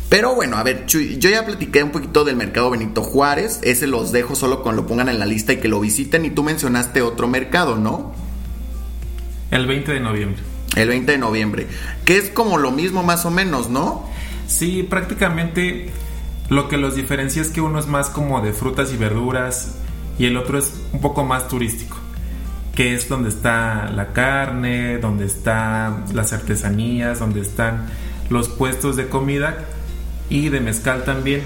[0.10, 3.60] Pero bueno, a ver, yo ya platiqué un poquito del mercado Benito Juárez.
[3.62, 6.26] Ese los dejo solo con lo pongan en la lista que lo visiten.
[6.26, 8.14] Y tú mencionaste otro mercado, ¿no?
[9.52, 10.42] El 20 de noviembre.
[10.76, 11.68] El 20 de noviembre.
[12.06, 14.06] Que es como lo mismo más o menos, ¿no?
[14.48, 15.92] Sí, prácticamente
[16.50, 19.76] lo que los diferencia es que uno es más como de frutas y verduras
[20.18, 21.98] y el otro es un poco más turístico,
[22.74, 27.88] que es donde está la carne, donde están las artesanías, donde están
[28.30, 29.66] los puestos de comida
[30.30, 31.42] y de mezcal también.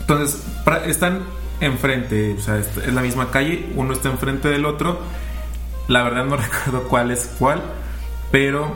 [0.00, 0.42] Entonces,
[0.86, 1.20] están
[1.62, 5.00] enfrente, o sea, es la misma calle, uno está enfrente del otro.
[5.88, 7.62] La verdad no recuerdo cuál es cuál,
[8.30, 8.74] pero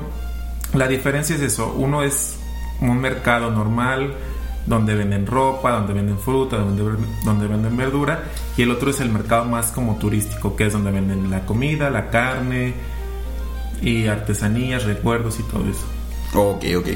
[0.73, 2.39] la diferencia es eso, uno es
[2.81, 4.15] un mercado normal
[4.67, 8.25] donde venden ropa, donde venden fruta, donde, venden verdura,
[8.57, 11.89] y el otro es el mercado más como turístico, que es donde venden la comida,
[11.89, 12.75] la carne
[13.81, 15.87] y artesanías, recuerdos y todo eso.
[16.35, 16.89] Ok, ok.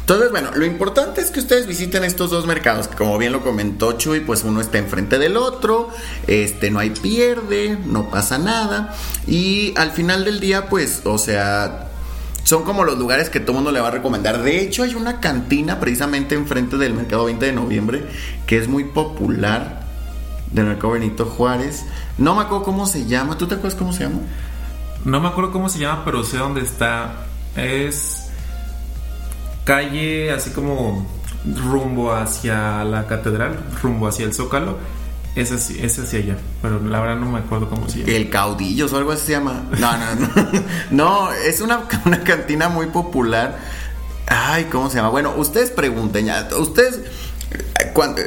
[0.00, 3.42] Entonces, bueno, lo importante es que ustedes visiten estos dos mercados, que como bien lo
[3.42, 5.90] comentó Chuy, pues uno está enfrente del otro,
[6.26, 8.94] este no hay pierde, no pasa nada,
[9.26, 11.88] y al final del día, pues, o sea,
[12.44, 14.42] son como los lugares que todo mundo le va a recomendar.
[14.42, 18.04] De hecho, hay una cantina precisamente enfrente del Mercado 20 de Noviembre
[18.46, 19.82] que es muy popular
[20.50, 21.84] del Mercado Benito Juárez.
[22.18, 23.38] No me acuerdo cómo se llama.
[23.38, 24.20] ¿Tú te acuerdas cómo se llama?
[25.04, 27.26] No me acuerdo cómo se llama, pero sé dónde está.
[27.56, 28.21] Es
[29.64, 31.06] calle así como
[31.44, 34.78] rumbo hacia la catedral, rumbo hacia el Zócalo
[35.34, 38.12] ese sí, ese sí allá, pero la verdad no me acuerdo cómo se llama.
[38.12, 39.64] El caudillo o algo así se llama.
[39.78, 40.28] No, no, no.
[40.90, 43.58] no, es una, una cantina muy popular.
[44.26, 45.08] Ay, ¿cómo se llama?
[45.08, 46.48] Bueno, ustedes pregunten ya.
[46.58, 47.00] Ustedes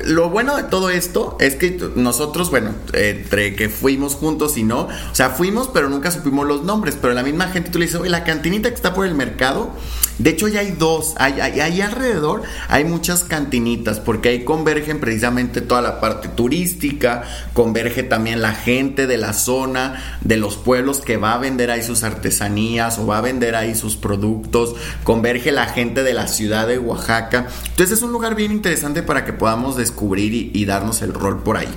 [0.05, 4.81] lo bueno de todo esto es que nosotros, bueno, entre que fuimos juntos y no,
[4.81, 6.97] o sea, fuimos, pero nunca supimos los nombres.
[6.99, 9.71] Pero la misma gente tú le dices, oye, la cantinita que está por el mercado,
[10.17, 15.61] de hecho ya hay dos, hay, hay, alrededor hay muchas cantinitas, porque ahí convergen precisamente
[15.61, 17.23] toda la parte turística,
[17.53, 21.83] converge también la gente de la zona, de los pueblos que va a vender ahí
[21.83, 26.67] sus artesanías o va a vender ahí sus productos, converge la gente de la ciudad
[26.67, 27.47] de Oaxaca.
[27.69, 31.57] Entonces es un lugar bien interesante para que podamos descubrir y, darnos el rol por
[31.57, 31.67] ahí.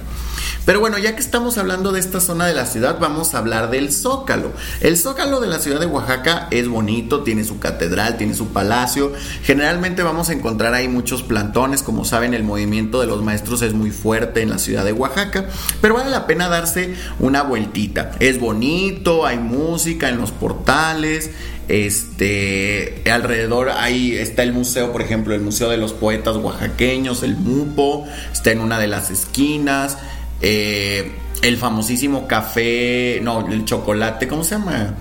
[0.68, 3.70] Pero bueno, ya que estamos hablando de esta zona de la ciudad, vamos a hablar
[3.70, 4.52] del Zócalo.
[4.82, 9.14] El Zócalo de la ciudad de Oaxaca es bonito, tiene su catedral, tiene su palacio.
[9.44, 13.72] Generalmente vamos a encontrar ahí muchos plantones, como saben, el movimiento de los maestros es
[13.72, 15.46] muy fuerte en la ciudad de Oaxaca,
[15.80, 18.10] pero vale la pena darse una vueltita.
[18.20, 21.30] Es bonito, hay música en los portales,
[21.68, 27.36] este, alrededor ahí está el museo, por ejemplo, el Museo de los Poetas Oaxaqueños, el
[27.36, 29.96] MUPO, está en una de las esquinas.
[30.40, 34.94] Eh, el famosísimo café, no, el chocolate, ¿cómo se llama?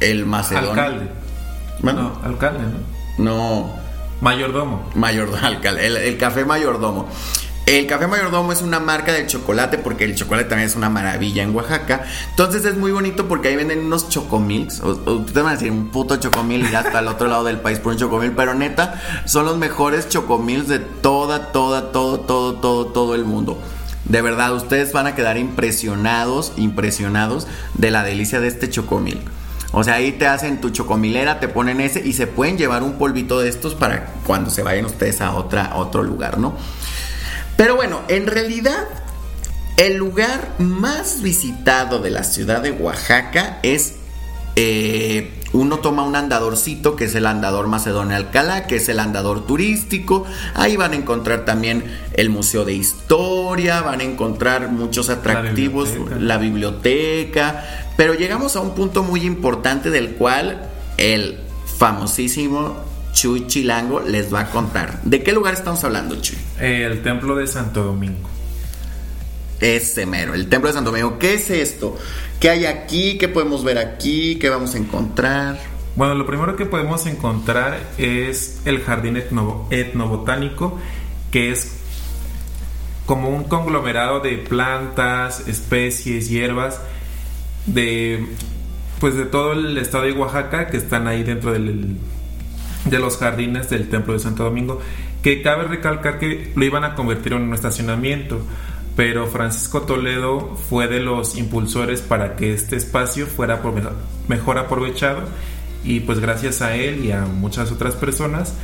[0.00, 0.78] El Macedón.
[0.78, 1.08] Alcalde.
[1.80, 2.60] Bueno, alcalde,
[3.18, 3.24] ¿no?
[3.24, 3.70] No.
[4.20, 4.88] Mayordomo.
[4.94, 5.86] Mayordomo, alcalde.
[5.86, 7.08] el café mayordomo.
[7.66, 11.42] El café mayordomo es una marca de chocolate porque el chocolate también es una maravilla
[11.42, 12.04] en Oaxaca.
[12.28, 14.80] Entonces es muy bonito porque ahí venden unos chocomilks.
[14.80, 17.78] O, te van a decir un puto chocomil ir hasta el otro lado del país
[17.78, 18.32] por un chocomil.
[18.32, 23.58] Pero neta, son los mejores chocomils de toda, toda, todo, todo, todo, todo el mundo.
[24.04, 29.20] De verdad, ustedes van a quedar impresionados, impresionados de la delicia de este chocomil.
[29.72, 32.92] O sea, ahí te hacen tu chocomilera, te ponen ese y se pueden llevar un
[32.92, 36.54] polvito de estos para cuando se vayan ustedes a, otra, otro lugar, ¿no?
[37.56, 38.86] Pero bueno, en realidad
[39.76, 43.94] el lugar más visitado de la ciudad de Oaxaca es...
[44.56, 49.46] Eh, uno toma un andadorcito, que es el andador Macedonia Alcalá, que es el andador
[49.46, 50.24] turístico.
[50.54, 56.38] Ahí van a encontrar también el Museo de Historia, van a encontrar muchos atractivos, la
[56.38, 57.64] biblioteca.
[57.96, 61.38] Pero llegamos a un punto muy importante del cual el
[61.78, 62.76] famosísimo
[63.12, 65.00] Chuy Chilango les va a contar.
[65.04, 66.36] ¿De qué lugar estamos hablando, Chuy?
[66.58, 68.33] El Templo de Santo Domingo.
[69.64, 71.18] Ese mero, el Templo de Santo Domingo.
[71.18, 71.96] ¿Qué es esto?
[72.38, 73.16] ¿Qué hay aquí?
[73.16, 74.36] ¿Qué podemos ver aquí?
[74.38, 75.58] ¿Qué vamos a encontrar?
[75.96, 80.78] Bueno, lo primero que podemos encontrar es el Jardín etnobotánico,
[81.30, 81.78] que es
[83.06, 86.78] como un conglomerado de plantas, especies, hierbas
[87.64, 88.22] de
[89.00, 91.96] pues de todo el estado de Oaxaca que están ahí dentro del,
[92.84, 94.82] de los jardines del templo de Santo Domingo
[95.22, 98.42] que cabe recalcar que lo iban a convertir en un estacionamiento
[98.96, 103.60] pero Francisco Toledo fue de los impulsores para que este espacio fuera
[104.28, 105.22] mejor aprovechado
[105.84, 108.54] y pues gracias a él y a muchas otras personas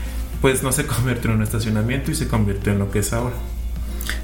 [0.41, 3.37] pues no se convirtió en un estacionamiento y se convirtió en lo que es ahora.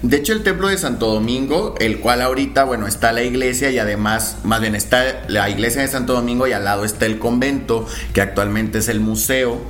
[0.02, 3.78] De hecho, el templo de Santo Domingo, el cual ahorita, bueno, está la iglesia y
[3.78, 7.86] además, más bien está la iglesia de Santo Domingo y al lado está el convento,
[8.12, 9.60] que actualmente es el museo,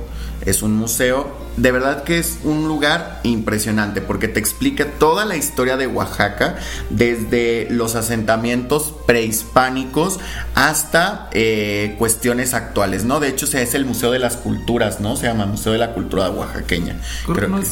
[0.45, 1.46] es un museo.
[1.57, 6.55] De verdad que es un lugar impresionante porque te explica toda la historia de Oaxaca,
[6.89, 10.19] desde los asentamientos prehispánicos
[10.55, 13.19] hasta eh, cuestiones actuales, ¿no?
[13.19, 15.15] De hecho, es el Museo de las Culturas, ¿no?
[15.15, 17.01] Se llama Museo de la Cultura Oaxaqueña.
[17.25, 17.63] Creo, que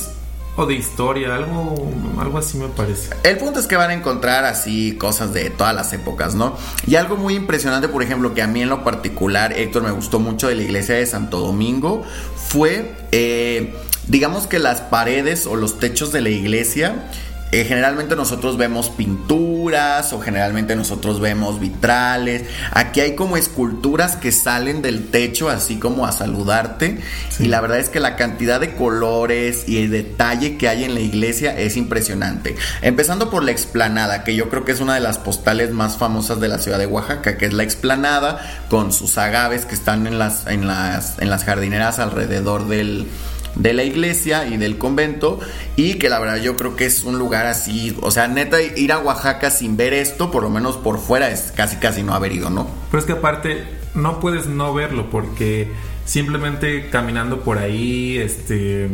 [0.56, 1.76] o de historia, algo,
[2.18, 3.10] algo así me parece.
[3.24, 6.56] El punto es que van a encontrar así cosas de todas las épocas, ¿no?
[6.88, 10.20] Y algo muy impresionante, por ejemplo, que a mí en lo particular, Héctor, me gustó
[10.20, 12.04] mucho de la iglesia de Santo Domingo,
[12.36, 13.76] fue, eh,
[14.08, 17.10] digamos que las paredes o los techos de la iglesia
[17.52, 22.44] eh, generalmente nosotros vemos pinturas o generalmente nosotros vemos vitrales.
[22.72, 27.00] Aquí hay como esculturas que salen del techo así como a saludarte.
[27.40, 30.94] Y la verdad es que la cantidad de colores y el detalle que hay en
[30.96, 32.56] la iglesia es impresionante.
[32.82, 36.40] Empezando por la explanada, que yo creo que es una de las postales más famosas
[36.40, 40.20] de la ciudad de Oaxaca, que es la explanada con sus agaves que están en
[40.20, 43.08] las, en las, en las jardineras alrededor del
[43.56, 45.40] de la iglesia y del convento
[45.76, 48.92] y que la verdad yo creo que es un lugar así, o sea, neta ir
[48.92, 52.34] a Oaxaca sin ver esto, por lo menos por fuera es casi casi no haber
[52.34, 52.68] ido, ¿no?
[52.92, 53.64] Pero es que aparte
[53.94, 55.70] no puedes no verlo porque
[56.06, 58.90] simplemente caminando por ahí, este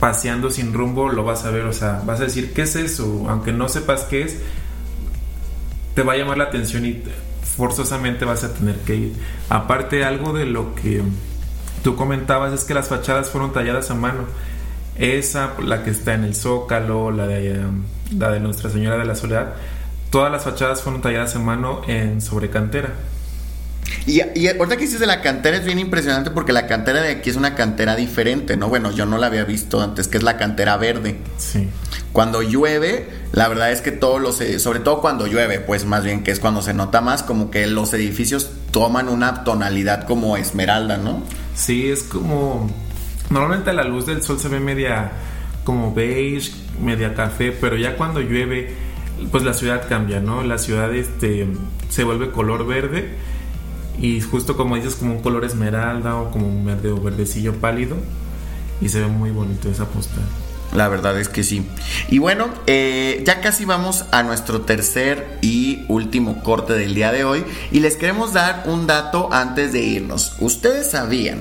[0.00, 3.24] paseando sin rumbo lo vas a ver, o sea, vas a decir, ¿qué es eso?
[3.28, 4.36] Aunque no sepas qué es,
[5.94, 7.02] te va a llamar la atención y
[7.56, 9.12] forzosamente vas a tener que ir.
[9.48, 11.02] Aparte algo de lo que
[11.84, 14.24] tú comentabas es que las fachadas fueron talladas a mano.
[14.96, 17.84] Esa, la que está en el Zócalo, la de, um,
[18.18, 19.54] la de Nuestra Señora de la Soledad,
[20.10, 22.90] todas las fachadas fueron talladas a mano en sobrecantera.
[24.06, 27.10] Y, y ahorita que dices de la cantera es bien impresionante porque la cantera de
[27.10, 28.68] aquí es una cantera diferente, ¿no?
[28.68, 31.18] Bueno, yo no la había visto antes, que es la cantera verde.
[31.36, 31.68] Sí.
[32.12, 36.02] Cuando llueve, la verdad es que todos los, e, sobre todo cuando llueve, pues más
[36.02, 40.38] bien que es cuando se nota más, como que los edificios toman una tonalidad como
[40.38, 41.22] esmeralda, ¿no?
[41.54, 42.70] Sí, es como...
[43.30, 45.12] Normalmente la luz del sol se ve media
[45.64, 48.74] como beige, media café, pero ya cuando llueve,
[49.30, 50.42] pues la ciudad cambia, ¿no?
[50.42, 51.46] La ciudad este,
[51.88, 53.14] se vuelve color verde
[53.98, 57.96] y justo como dices, como un color esmeralda o como un verde o verdecillo pálido
[58.80, 60.24] y se ve muy bonito esa postal.
[60.72, 61.64] La verdad es que sí.
[62.08, 67.24] Y bueno, eh, ya casi vamos a nuestro tercer y último corte del día de
[67.24, 67.44] hoy.
[67.70, 70.34] Y les queremos dar un dato antes de irnos.
[70.40, 71.40] Ustedes sabían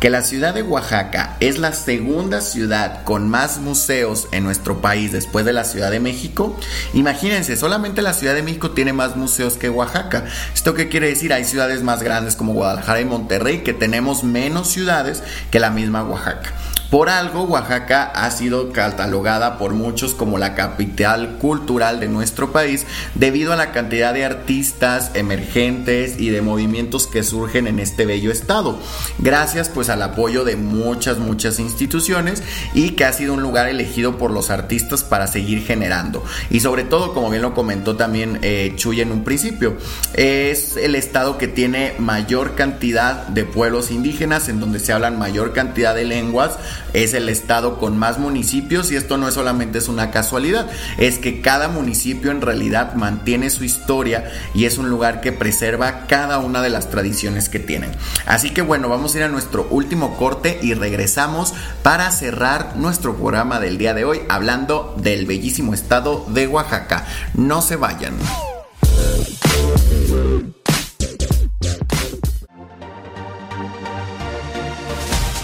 [0.00, 5.12] que la ciudad de Oaxaca es la segunda ciudad con más museos en nuestro país
[5.12, 6.56] después de la Ciudad de México.
[6.92, 10.24] Imagínense, solamente la Ciudad de México tiene más museos que Oaxaca.
[10.54, 11.32] ¿Esto qué quiere decir?
[11.32, 16.04] Hay ciudades más grandes como Guadalajara y Monterrey que tenemos menos ciudades que la misma
[16.04, 16.52] Oaxaca.
[16.90, 22.86] Por algo, Oaxaca ha sido catalogada por muchos como la capital cultural de nuestro país
[23.16, 28.30] debido a la cantidad de artistas emergentes y de movimientos que surgen en este bello
[28.30, 28.78] estado.
[29.18, 34.16] Gracias pues al apoyo de muchas, muchas instituciones y que ha sido un lugar elegido
[34.16, 36.22] por los artistas para seguir generando.
[36.50, 39.76] Y sobre todo, como bien lo comentó también eh, Chuy en un principio,
[40.14, 45.52] es el estado que tiene mayor cantidad de pueblos indígenas en donde se hablan mayor
[45.52, 46.58] cantidad de lenguas
[46.92, 51.18] es el estado con más municipios y esto no es solamente es una casualidad, es
[51.18, 56.38] que cada municipio en realidad mantiene su historia y es un lugar que preserva cada
[56.38, 57.92] una de las tradiciones que tienen.
[58.26, 63.16] Así que bueno, vamos a ir a nuestro último corte y regresamos para cerrar nuestro
[63.16, 67.06] programa del día de hoy hablando del bellísimo estado de Oaxaca.
[67.34, 68.14] No se vayan.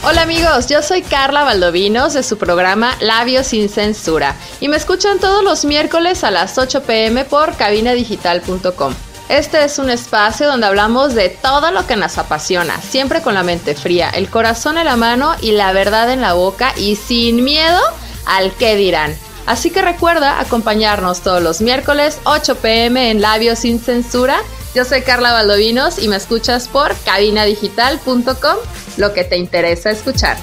[0.04, 5.20] Hola amigos, yo soy Carla Valdovinos de su programa Labios sin Censura y me escuchan
[5.20, 8.94] todos los miércoles a las 8 pm por cabinadigital.com.
[9.28, 13.44] Este es un espacio donde hablamos de todo lo que nos apasiona, siempre con la
[13.44, 17.44] mente fría, el corazón en la mano y la verdad en la boca y sin
[17.44, 17.80] miedo
[18.26, 19.16] al que dirán.
[19.46, 24.40] Así que recuerda acompañarnos todos los miércoles 8 pm en Labios sin Censura
[24.74, 28.56] yo soy Carla Baldovinos y me escuchas por cabinadigital.com,
[28.96, 30.38] lo que te interesa escuchar.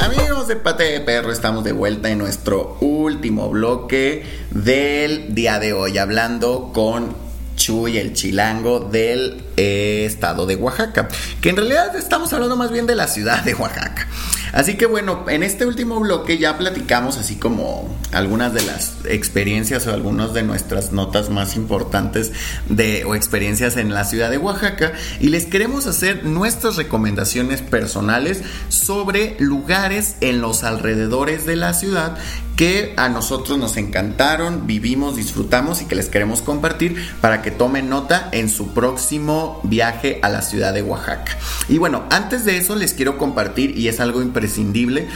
[0.00, 5.72] Amigos de Pate de Perro, estamos de vuelta en nuestro último bloque del día de
[5.72, 7.29] hoy, hablando con
[7.60, 11.08] Chuy, el chilango del eh, estado de Oaxaca,
[11.42, 14.08] que en realidad estamos hablando más bien de la ciudad de Oaxaca.
[14.52, 19.86] Así que bueno, en este último bloque ya platicamos así como algunas de las experiencias
[19.86, 22.32] o algunas de nuestras notas más importantes
[22.68, 28.42] de o experiencias en la ciudad de Oaxaca y les queremos hacer nuestras recomendaciones personales
[28.70, 32.16] sobre lugares en los alrededores de la ciudad
[32.60, 37.88] que a nosotros nos encantaron, vivimos, disfrutamos y que les queremos compartir para que tomen
[37.88, 41.38] nota en su próximo viaje a la ciudad de Oaxaca.
[41.70, 45.08] Y bueno, antes de eso les quiero compartir, y es algo imprescindible,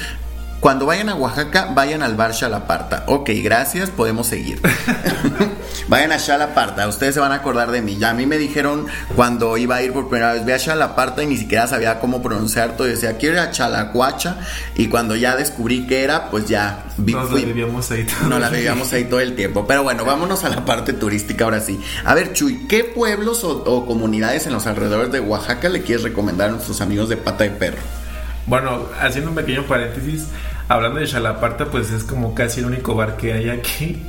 [0.65, 3.05] cuando vayan a Oaxaca, vayan al bar Chalaparta.
[3.07, 4.63] Ok, gracias, podemos seguir.
[5.89, 7.99] vayan a Chalaparta, ustedes se van a acordar de mí.
[7.99, 11.23] Ya a mí me dijeron cuando iba a ir por primera vez, ve a Chalaparta
[11.23, 12.87] y ni siquiera sabía cómo pronunciar todo.
[12.87, 14.39] Decía, quiero ir a Chalacuacha.
[14.75, 18.39] Y cuando ya descubrí que era, pues ya vi, Nos la vivíamos ahí todo No
[18.39, 19.67] la vivíamos ahí todo el tiempo.
[19.67, 21.79] Pero bueno, vámonos a la parte turística ahora sí.
[22.07, 26.05] A ver, Chuy, ¿qué pueblos o, o comunidades en los alrededores de Oaxaca le quieres
[26.05, 27.83] recomendar a nuestros amigos de Pata de Perro?
[28.47, 30.29] Bueno, haciendo un pequeño paréntesis,
[30.69, 34.03] hablando de Chalaparta, pues es como casi el único bar que hay aquí.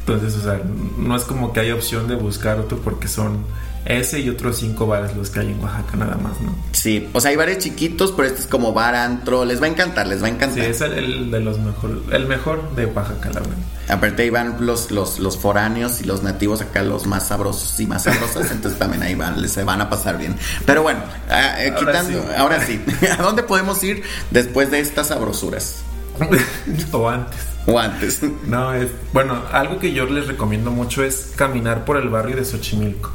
[0.00, 0.60] Entonces, o sea,
[0.98, 3.44] no es como que haya opción de buscar otro porque son
[3.86, 6.54] ese y otros cinco bares los que hay en Oaxaca nada más, ¿no?
[6.72, 9.68] Sí, o sea, hay bares chiquitos, pero este es como bar antro, les va a
[9.68, 10.64] encantar, les va a encantar.
[10.64, 13.56] Sí, es el, de los mejor, el mejor de Oaxaca, la verdad.
[13.88, 17.86] Aparte ahí van los, los, los foráneos y los nativos acá, los más sabrosos y
[17.86, 20.34] más sabrosas, entonces también ahí van, les se van a pasar bien.
[20.64, 22.82] Pero bueno, ah, eh, quitando, ahora sí,
[23.18, 25.84] ¿a dónde podemos ir después de estas sabrosuras?
[26.92, 27.40] o antes.
[27.66, 28.22] O antes.
[28.46, 28.90] No, es.
[29.12, 33.10] Bueno, algo que yo les recomiendo mucho es caminar por el barrio de Xochimilco.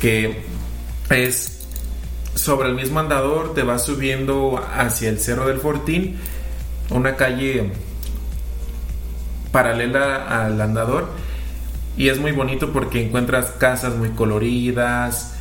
[0.00, 0.44] Que
[1.10, 1.66] es
[2.34, 6.18] sobre el mismo andador, te vas subiendo hacia el Cerro del Fortín,
[6.90, 7.72] una calle
[9.52, 11.08] paralela al andador.
[11.96, 15.34] Y es muy bonito porque encuentras casas muy coloridas,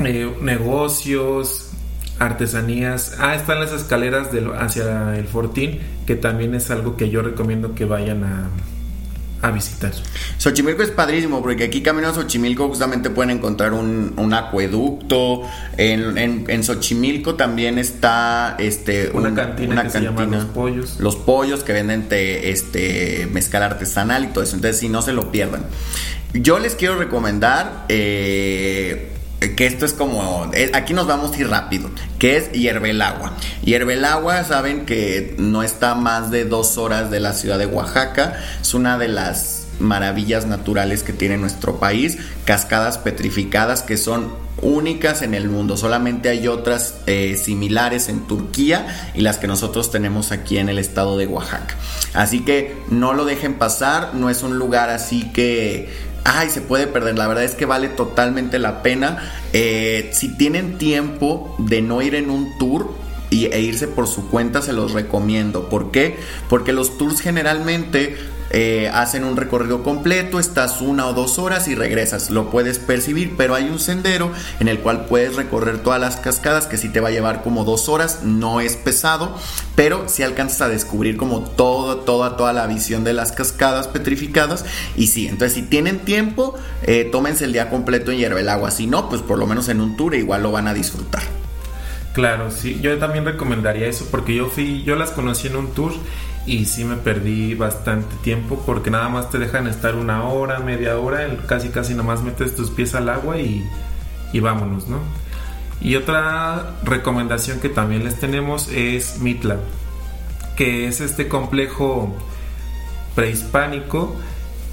[0.00, 1.71] eh, negocios,
[2.18, 3.16] artesanías.
[3.18, 7.84] Ah, están las escaleras hacia el Fortín, que también es algo que yo recomiendo que
[7.84, 8.48] vayan a,
[9.42, 9.92] a visitar.
[10.38, 15.42] Xochimilco es padrísimo porque aquí camino a Xochimilco justamente pueden encontrar un, acueducto.
[15.76, 21.00] En, en, Xochimilco también está este una cantina que se llama Los Pollos.
[21.00, 24.54] Los pollos que venden este mezcal artesanal y todo eso.
[24.54, 25.64] Entonces, si no se lo pierdan.
[26.34, 29.11] Yo les quiero recomendar eh,
[29.50, 33.36] que esto es como, aquí nos vamos a ir rápido, que es Hierve el Agua.
[33.64, 37.66] Hierve el Agua, saben que no está más de dos horas de la ciudad de
[37.66, 44.32] Oaxaca, es una de las maravillas naturales que tiene nuestro país, cascadas petrificadas que son
[44.60, 49.90] únicas en el mundo, solamente hay otras eh, similares en Turquía y las que nosotros
[49.90, 51.74] tenemos aquí en el estado de Oaxaca.
[52.14, 56.86] Así que no lo dejen pasar, no es un lugar así que ay, se puede
[56.86, 57.18] perder.
[57.18, 59.32] La verdad es que vale totalmente la pena.
[59.52, 62.90] Eh, si tienen tiempo de no ir en un tour,
[63.30, 65.68] e irse por su cuenta se los recomiendo.
[65.68, 66.16] ¿Por qué?
[66.48, 68.16] Porque los tours generalmente
[68.54, 72.28] eh, hacen un recorrido completo, estás una o dos horas y regresas.
[72.28, 74.30] Lo puedes percibir, pero hay un sendero
[74.60, 77.64] en el cual puedes recorrer todas las cascadas que sí te va a llevar como
[77.64, 78.20] dos horas.
[78.22, 79.36] No es pesado,
[79.74, 84.66] pero si alcanzas a descubrir como todo, toda, toda la visión de las cascadas petrificadas.
[84.96, 88.70] Y sí, entonces si tienen tiempo, eh, tómense el día completo en hierve el agua.
[88.70, 91.22] Si no, pues por lo menos en un tour igual lo van a disfrutar.
[92.12, 95.94] Claro, sí, yo también recomendaría eso porque yo fui, yo las conocí en un tour
[96.46, 100.98] y sí me perdí bastante tiempo porque nada más te dejan estar una hora, media
[100.98, 103.64] hora, casi casi nada más metes tus pies al agua y,
[104.32, 104.98] y vámonos, ¿no?
[105.80, 109.58] Y otra recomendación que también les tenemos es Mitla,
[110.56, 112.16] que es este complejo
[113.14, 114.16] prehispánico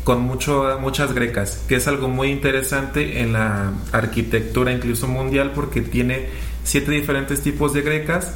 [0.04, 5.82] con mucho, muchas grecas, que es algo muy interesante en la arquitectura incluso mundial porque
[5.82, 6.30] tiene
[6.64, 8.36] siete diferentes tipos de grecas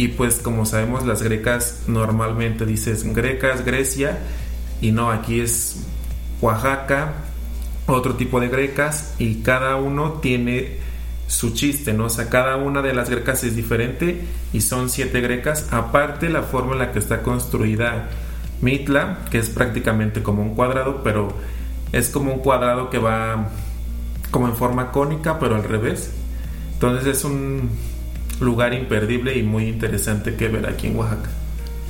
[0.00, 4.16] y pues como sabemos las grecas normalmente dices grecas, Grecia
[4.80, 5.84] y no, aquí es
[6.40, 7.12] Oaxaca,
[7.86, 10.78] otro tipo de grecas y cada uno tiene
[11.26, 12.06] su chiste, ¿no?
[12.06, 14.22] O sea, cada una de las grecas es diferente
[14.54, 18.08] y son siete grecas, aparte la forma en la que está construida
[18.62, 21.30] Mitla, que es prácticamente como un cuadrado, pero
[21.92, 23.50] es como un cuadrado que va
[24.30, 26.10] como en forma cónica, pero al revés.
[26.72, 27.68] Entonces es un
[28.40, 31.30] lugar imperdible y muy interesante que ver aquí en Oaxaca.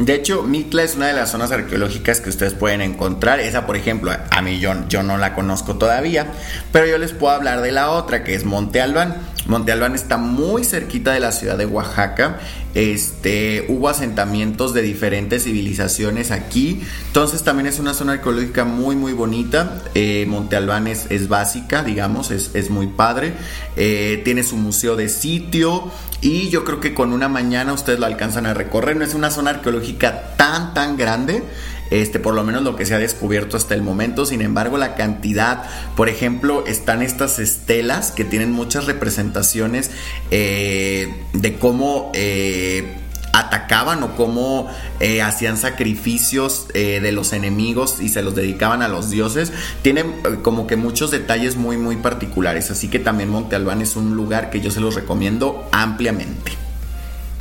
[0.01, 3.39] De hecho, Mitla es una de las zonas arqueológicas que ustedes pueden encontrar.
[3.39, 6.27] Esa, por ejemplo, a mí yo, yo no la conozco todavía,
[6.73, 9.17] pero yo les puedo hablar de la otra, que es Monte Albán.
[9.47, 12.39] Monte Albán está muy cerquita de la ciudad de Oaxaca
[12.75, 16.81] este, hubo asentamientos de diferentes civilizaciones aquí.
[17.07, 19.83] Entonces también es una zona arqueológica muy muy bonita.
[19.95, 23.35] Eh, Monte Albán es, básica, digamos, es, muy padre.
[23.77, 25.91] Eh, tiene su museo de sitio
[26.21, 28.97] y yo creo que con una mañana ustedes lo alcanzan a recorrer.
[28.97, 31.43] No es una zona arqueológica tan tan grande
[31.91, 34.27] este, por lo menos lo que se ha descubierto hasta el momento.
[34.27, 35.65] Sin embargo, la cantidad,
[35.97, 39.91] por ejemplo, están estas estelas que tienen muchas representaciones
[40.31, 42.97] eh, de cómo eh,
[43.33, 44.69] atacaban o cómo
[44.99, 49.53] eh, hacían sacrificios de los enemigos y se los dedicaban a los dioses.
[49.83, 54.17] Tienen como que muchos detalles muy muy particulares, así que también Monte Albán es un
[54.17, 56.70] lugar que yo se los recomiendo ampliamente.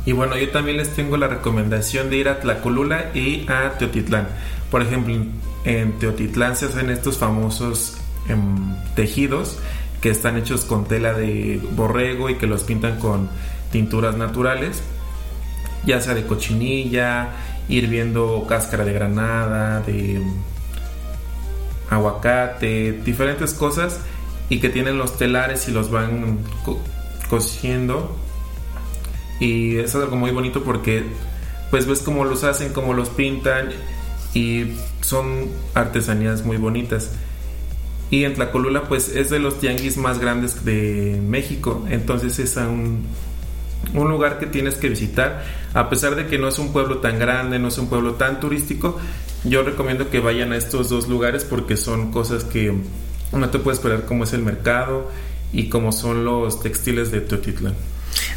[0.06, 4.28] Y bueno, yo también les tengo la recomendación de ir a Tlacolula y a Teotitlán.
[4.70, 5.14] Por ejemplo,
[5.64, 7.98] en Teotitlán se hacen estos famosos
[8.28, 9.58] em, tejidos
[10.00, 13.28] que están hechos con tela de borrego y que los pintan con
[13.70, 14.82] tinturas naturales,
[15.84, 17.30] ya sea de cochinilla,
[17.68, 20.34] ir viendo cáscara de granada, de em,
[21.90, 24.00] aguacate, diferentes cosas
[24.48, 26.38] y que tienen los telares y los van
[27.28, 28.16] cociendo
[29.40, 31.02] y es algo muy bonito porque
[31.70, 33.70] pues ves cómo los hacen, cómo los pintan
[34.34, 37.12] y son artesanías muy bonitas.
[38.10, 43.06] Y en Tlacolula pues es de los tianguis más grandes de México, entonces es un,
[43.94, 47.18] un lugar que tienes que visitar, a pesar de que no es un pueblo tan
[47.18, 48.98] grande, no es un pueblo tan turístico,
[49.44, 52.74] yo recomiendo que vayan a estos dos lugares porque son cosas que
[53.32, 55.08] no te puedes esperar cómo es el mercado
[55.52, 57.74] y cómo son los textiles de Teotitlán.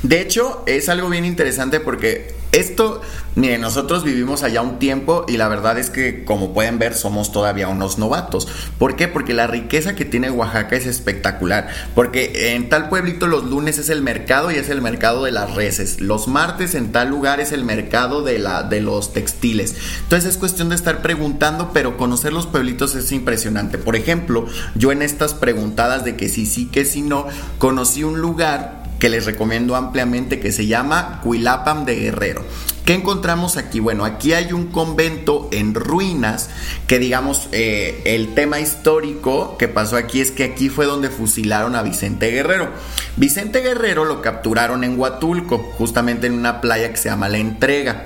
[0.03, 3.01] De hecho, es algo bien interesante porque esto,
[3.35, 7.31] miren, nosotros vivimos allá un tiempo y la verdad es que, como pueden ver, somos
[7.31, 8.47] todavía unos novatos.
[8.77, 9.07] ¿Por qué?
[9.07, 11.69] Porque la riqueza que tiene Oaxaca es espectacular.
[11.95, 15.55] Porque en tal pueblito los lunes es el mercado y es el mercado de las
[15.55, 16.01] reses.
[16.01, 19.75] Los martes en tal lugar es el mercado de, la, de los textiles.
[20.03, 23.77] Entonces es cuestión de estar preguntando, pero conocer los pueblitos es impresionante.
[23.77, 24.45] Por ejemplo,
[24.75, 27.25] yo en estas preguntadas de que sí, sí, que sí, no,
[27.57, 32.41] conocí un lugar que les recomiendo ampliamente que se llama Cuilapam de Guerrero.
[32.85, 33.81] ¿Qué encontramos aquí?
[33.81, 36.49] Bueno, aquí hay un convento en ruinas
[36.87, 41.75] que digamos eh, el tema histórico que pasó aquí es que aquí fue donde fusilaron
[41.75, 42.69] a Vicente Guerrero.
[43.17, 48.05] Vicente Guerrero lo capturaron en Huatulco, justamente en una playa que se llama La Entrega.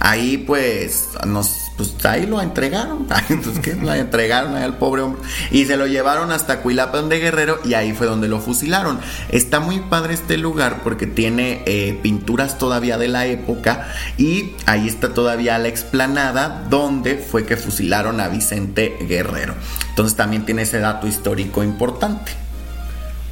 [0.00, 3.06] Ahí pues nos pues ahí lo entregaron.
[3.28, 3.74] Entonces, ¿qué?
[3.74, 5.22] Lo entregaron ahí al pobre hombre.
[5.50, 9.00] Y se lo llevaron hasta Cuilapan de Guerrero y ahí fue donde lo fusilaron.
[9.28, 14.88] Está muy padre este lugar porque tiene eh, pinturas todavía de la época y ahí
[14.88, 19.54] está todavía la explanada donde fue que fusilaron a Vicente Guerrero.
[19.90, 22.32] Entonces también tiene ese dato histórico importante.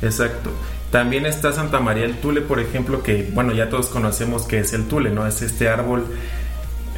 [0.03, 0.51] Exacto.
[0.91, 4.73] También está Santa María el Tule, por ejemplo, que bueno, ya todos conocemos que es
[4.73, 5.27] el Tule, ¿no?
[5.27, 6.07] Es este árbol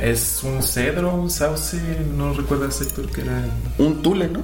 [0.01, 1.79] es un cedro, un sauce,
[2.17, 3.45] no recuerdo el sector que era.
[3.79, 4.41] Un tule, ¿no?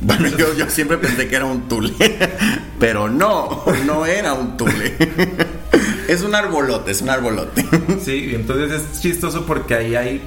[0.00, 1.92] Bueno, yo, yo siempre pensé que era un tule,
[2.78, 4.96] pero no, no era un tule.
[6.08, 7.66] Es un arbolote, es un arbolote.
[8.00, 10.22] Sí, entonces es chistoso porque ahí hay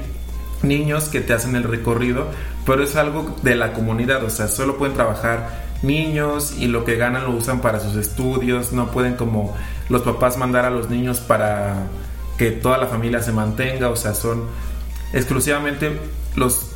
[0.61, 2.27] niños que te hacen el recorrido,
[2.67, 6.97] pero es algo de la comunidad, o sea, solo pueden trabajar niños y lo que
[6.97, 9.55] ganan lo usan para sus estudios, no pueden como
[9.89, 11.87] los papás mandar a los niños para
[12.41, 14.45] que toda la familia se mantenga, o sea, son
[15.13, 15.95] exclusivamente
[16.35, 16.71] los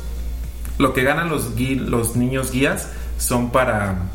[0.78, 2.88] lo que ganan los, los niños guías
[3.18, 4.10] son para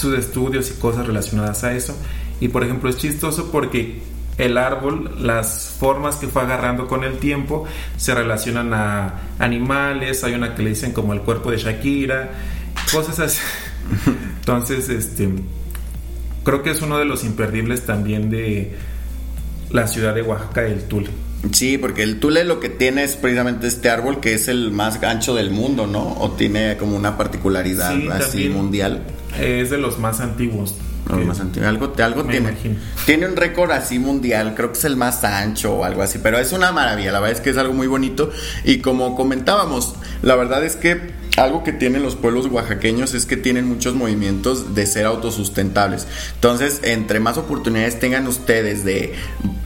[0.00, 1.96] sus estudios y cosas relacionadas a eso.
[2.40, 4.02] Y por ejemplo es chistoso porque
[4.38, 7.64] el árbol, las formas que fue agarrando con el tiempo
[7.96, 12.30] se relacionan a animales, hay una que le dicen como el cuerpo de Shakira,
[12.90, 13.40] cosas así.
[14.40, 15.28] Entonces, este
[16.42, 18.76] creo que es uno de los imperdibles también de
[19.70, 21.08] la ciudad de Oaxaca, el Tule.
[21.52, 25.02] Sí, porque el Tule lo que tiene es precisamente este árbol que es el más
[25.02, 26.16] ancho del mundo, ¿no?
[26.18, 29.02] O tiene como una particularidad así mundial.
[29.40, 30.74] Es de los más antiguos.
[31.08, 31.68] más antiguos.
[31.68, 32.54] Algo, algo tiene.
[33.06, 36.38] Tiene un récord así mundial, creo que es el más ancho o algo así, pero
[36.38, 38.30] es una maravilla, la verdad es que es algo muy bonito.
[38.64, 43.36] Y como comentábamos, la verdad es que algo que tienen los pueblos oaxaqueños es que
[43.36, 46.06] tienen muchos movimientos de ser autosustentables.
[46.34, 49.14] Entonces, entre más oportunidades tengan ustedes de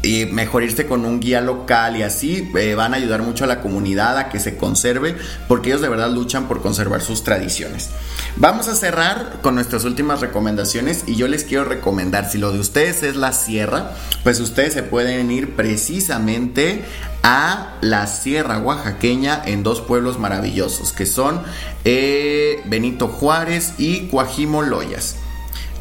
[0.02, 3.46] y mejor irse con un guía local y así eh, van a ayudar mucho a
[3.46, 7.90] la comunidad a que se conserve porque ellos de verdad luchan por conservar sus tradiciones.
[8.36, 12.58] Vamos a cerrar con nuestras últimas recomendaciones y yo les quiero recomendar si lo de
[12.58, 13.92] ustedes es la sierra,
[14.24, 16.84] pues ustedes se pueden ir precisamente
[17.22, 21.42] a la sierra oaxaqueña en dos pueblos maravillosos que son
[21.84, 25.16] eh, Benito Juárez y Cuajimo Loyas.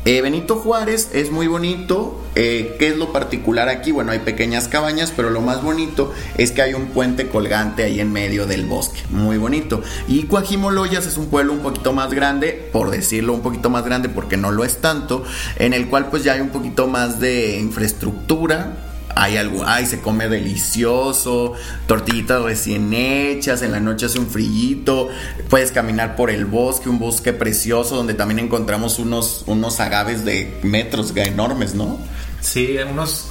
[0.04, 2.20] Eh, Benito Juárez es muy bonito.
[2.34, 3.91] Eh, ¿Qué es lo particular aquí?
[3.91, 7.99] Bueno, hay pequeñas cabañas, pero lo más bonito es que hay un puente colgante ahí
[7.99, 9.02] en medio del bosque.
[9.12, 9.84] Muy bonito.
[10.08, 14.10] Y Coajimoloyas es un pueblo un poquito más grande, por decirlo un poquito más grande
[14.10, 15.24] porque no lo es tanto,
[15.58, 20.01] en el cual pues ya hay un poquito más de infraestructura hay algo, ay, se
[20.01, 21.53] come delicioso,
[21.88, 25.09] tortillitas recién hechas, en la noche hace un frillito,
[25.49, 30.59] puedes caminar por el bosque, un bosque precioso donde también encontramos unos, unos agaves de
[30.64, 31.99] metros enormes, ¿no?
[32.39, 33.28] Sí, unos,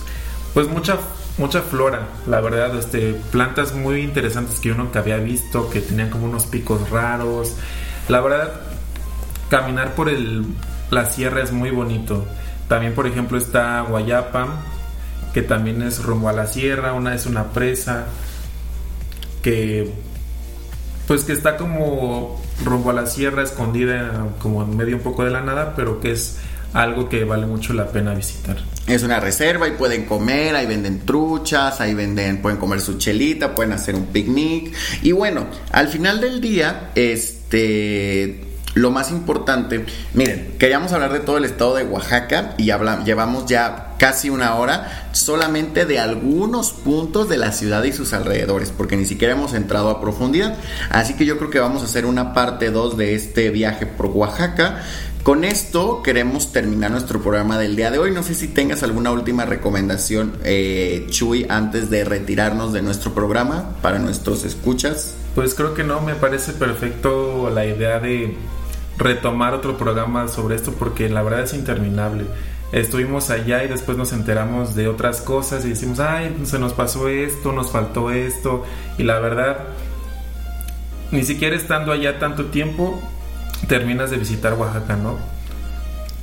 [0.54, 0.98] pues mucha,
[1.38, 6.10] mucha flora, la verdad, este, plantas muy interesantes que uno que había visto, que tenían
[6.10, 7.54] como unos picos raros,
[8.08, 8.60] la verdad,
[9.48, 10.44] caminar por el,
[10.90, 12.24] la sierra es muy bonito.
[12.68, 14.62] También, por ejemplo, está Guayapa,
[15.32, 18.06] que también es rumbo a la sierra, una es una presa
[19.42, 19.92] que
[21.06, 25.30] pues que está como rumbo a la sierra escondida como en medio un poco de
[25.30, 26.36] la nada, pero que es
[26.72, 28.58] algo que vale mucho la pena visitar.
[28.86, 33.54] Es una reserva y pueden comer, ahí venden truchas, ahí venden, pueden comer su chelita,
[33.54, 34.72] pueden hacer un picnic.
[35.02, 41.38] Y bueno, al final del día, este lo más importante, miren, queríamos hablar de todo
[41.38, 47.36] el estado de Oaxaca y llevamos ya casi una hora solamente de algunos puntos de
[47.36, 50.56] la ciudad y sus alrededores, porque ni siquiera hemos entrado a profundidad.
[50.88, 54.06] Así que yo creo que vamos a hacer una parte 2 de este viaje por
[54.06, 54.82] Oaxaca.
[55.22, 58.10] Con esto queremos terminar nuestro programa del día de hoy.
[58.10, 63.76] No sé si tengas alguna última recomendación, eh, Chuy, antes de retirarnos de nuestro programa
[63.82, 65.14] para nuestros escuchas.
[65.34, 68.34] Pues creo que no, me parece perfecto la idea de
[69.00, 72.26] retomar otro programa sobre esto porque la verdad es interminable.
[72.70, 77.08] Estuvimos allá y después nos enteramos de otras cosas y decimos, ay, se nos pasó
[77.08, 78.64] esto, nos faltó esto.
[78.96, 79.58] Y la verdad,
[81.10, 83.00] ni siquiera estando allá tanto tiempo,
[83.66, 85.18] terminas de visitar Oaxaca, ¿no?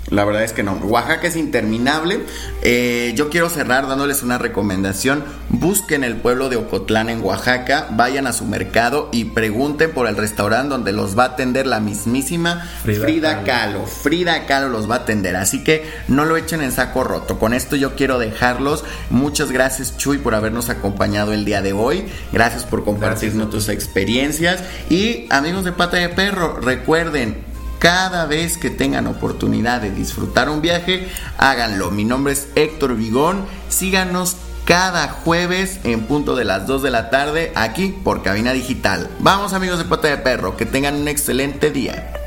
[0.09, 0.73] La verdad es que no.
[0.73, 2.21] Oaxaca es interminable.
[2.61, 5.23] Eh, yo quiero cerrar dándoles una recomendación.
[5.49, 10.15] Busquen el pueblo de Ocotlán en Oaxaca, vayan a su mercado y pregunten por el
[10.15, 13.85] restaurante donde los va a atender la mismísima Frida, Kahlo.
[13.85, 15.35] Frida Kahlo los va a atender.
[15.35, 17.37] Así que no lo echen en saco roto.
[17.37, 18.85] Con esto yo quiero dejarlos.
[19.09, 22.05] Muchas gracias Chuy por habernos acompañado el día de hoy.
[22.31, 24.63] Gracias por compartirnos tus experiencias.
[24.89, 30.61] Y amigos de Pata de Perro, recuerden, cada vez que tengan oportunidad de disfrutar un
[30.61, 31.91] viaje, háganlo.
[31.91, 33.45] Mi nombre es Héctor Vigón.
[33.69, 39.09] Síganos cada jueves en punto de las 2 de la tarde aquí por Cabina Digital.
[39.19, 42.26] Vamos amigos de Pata de Perro, que tengan un excelente día.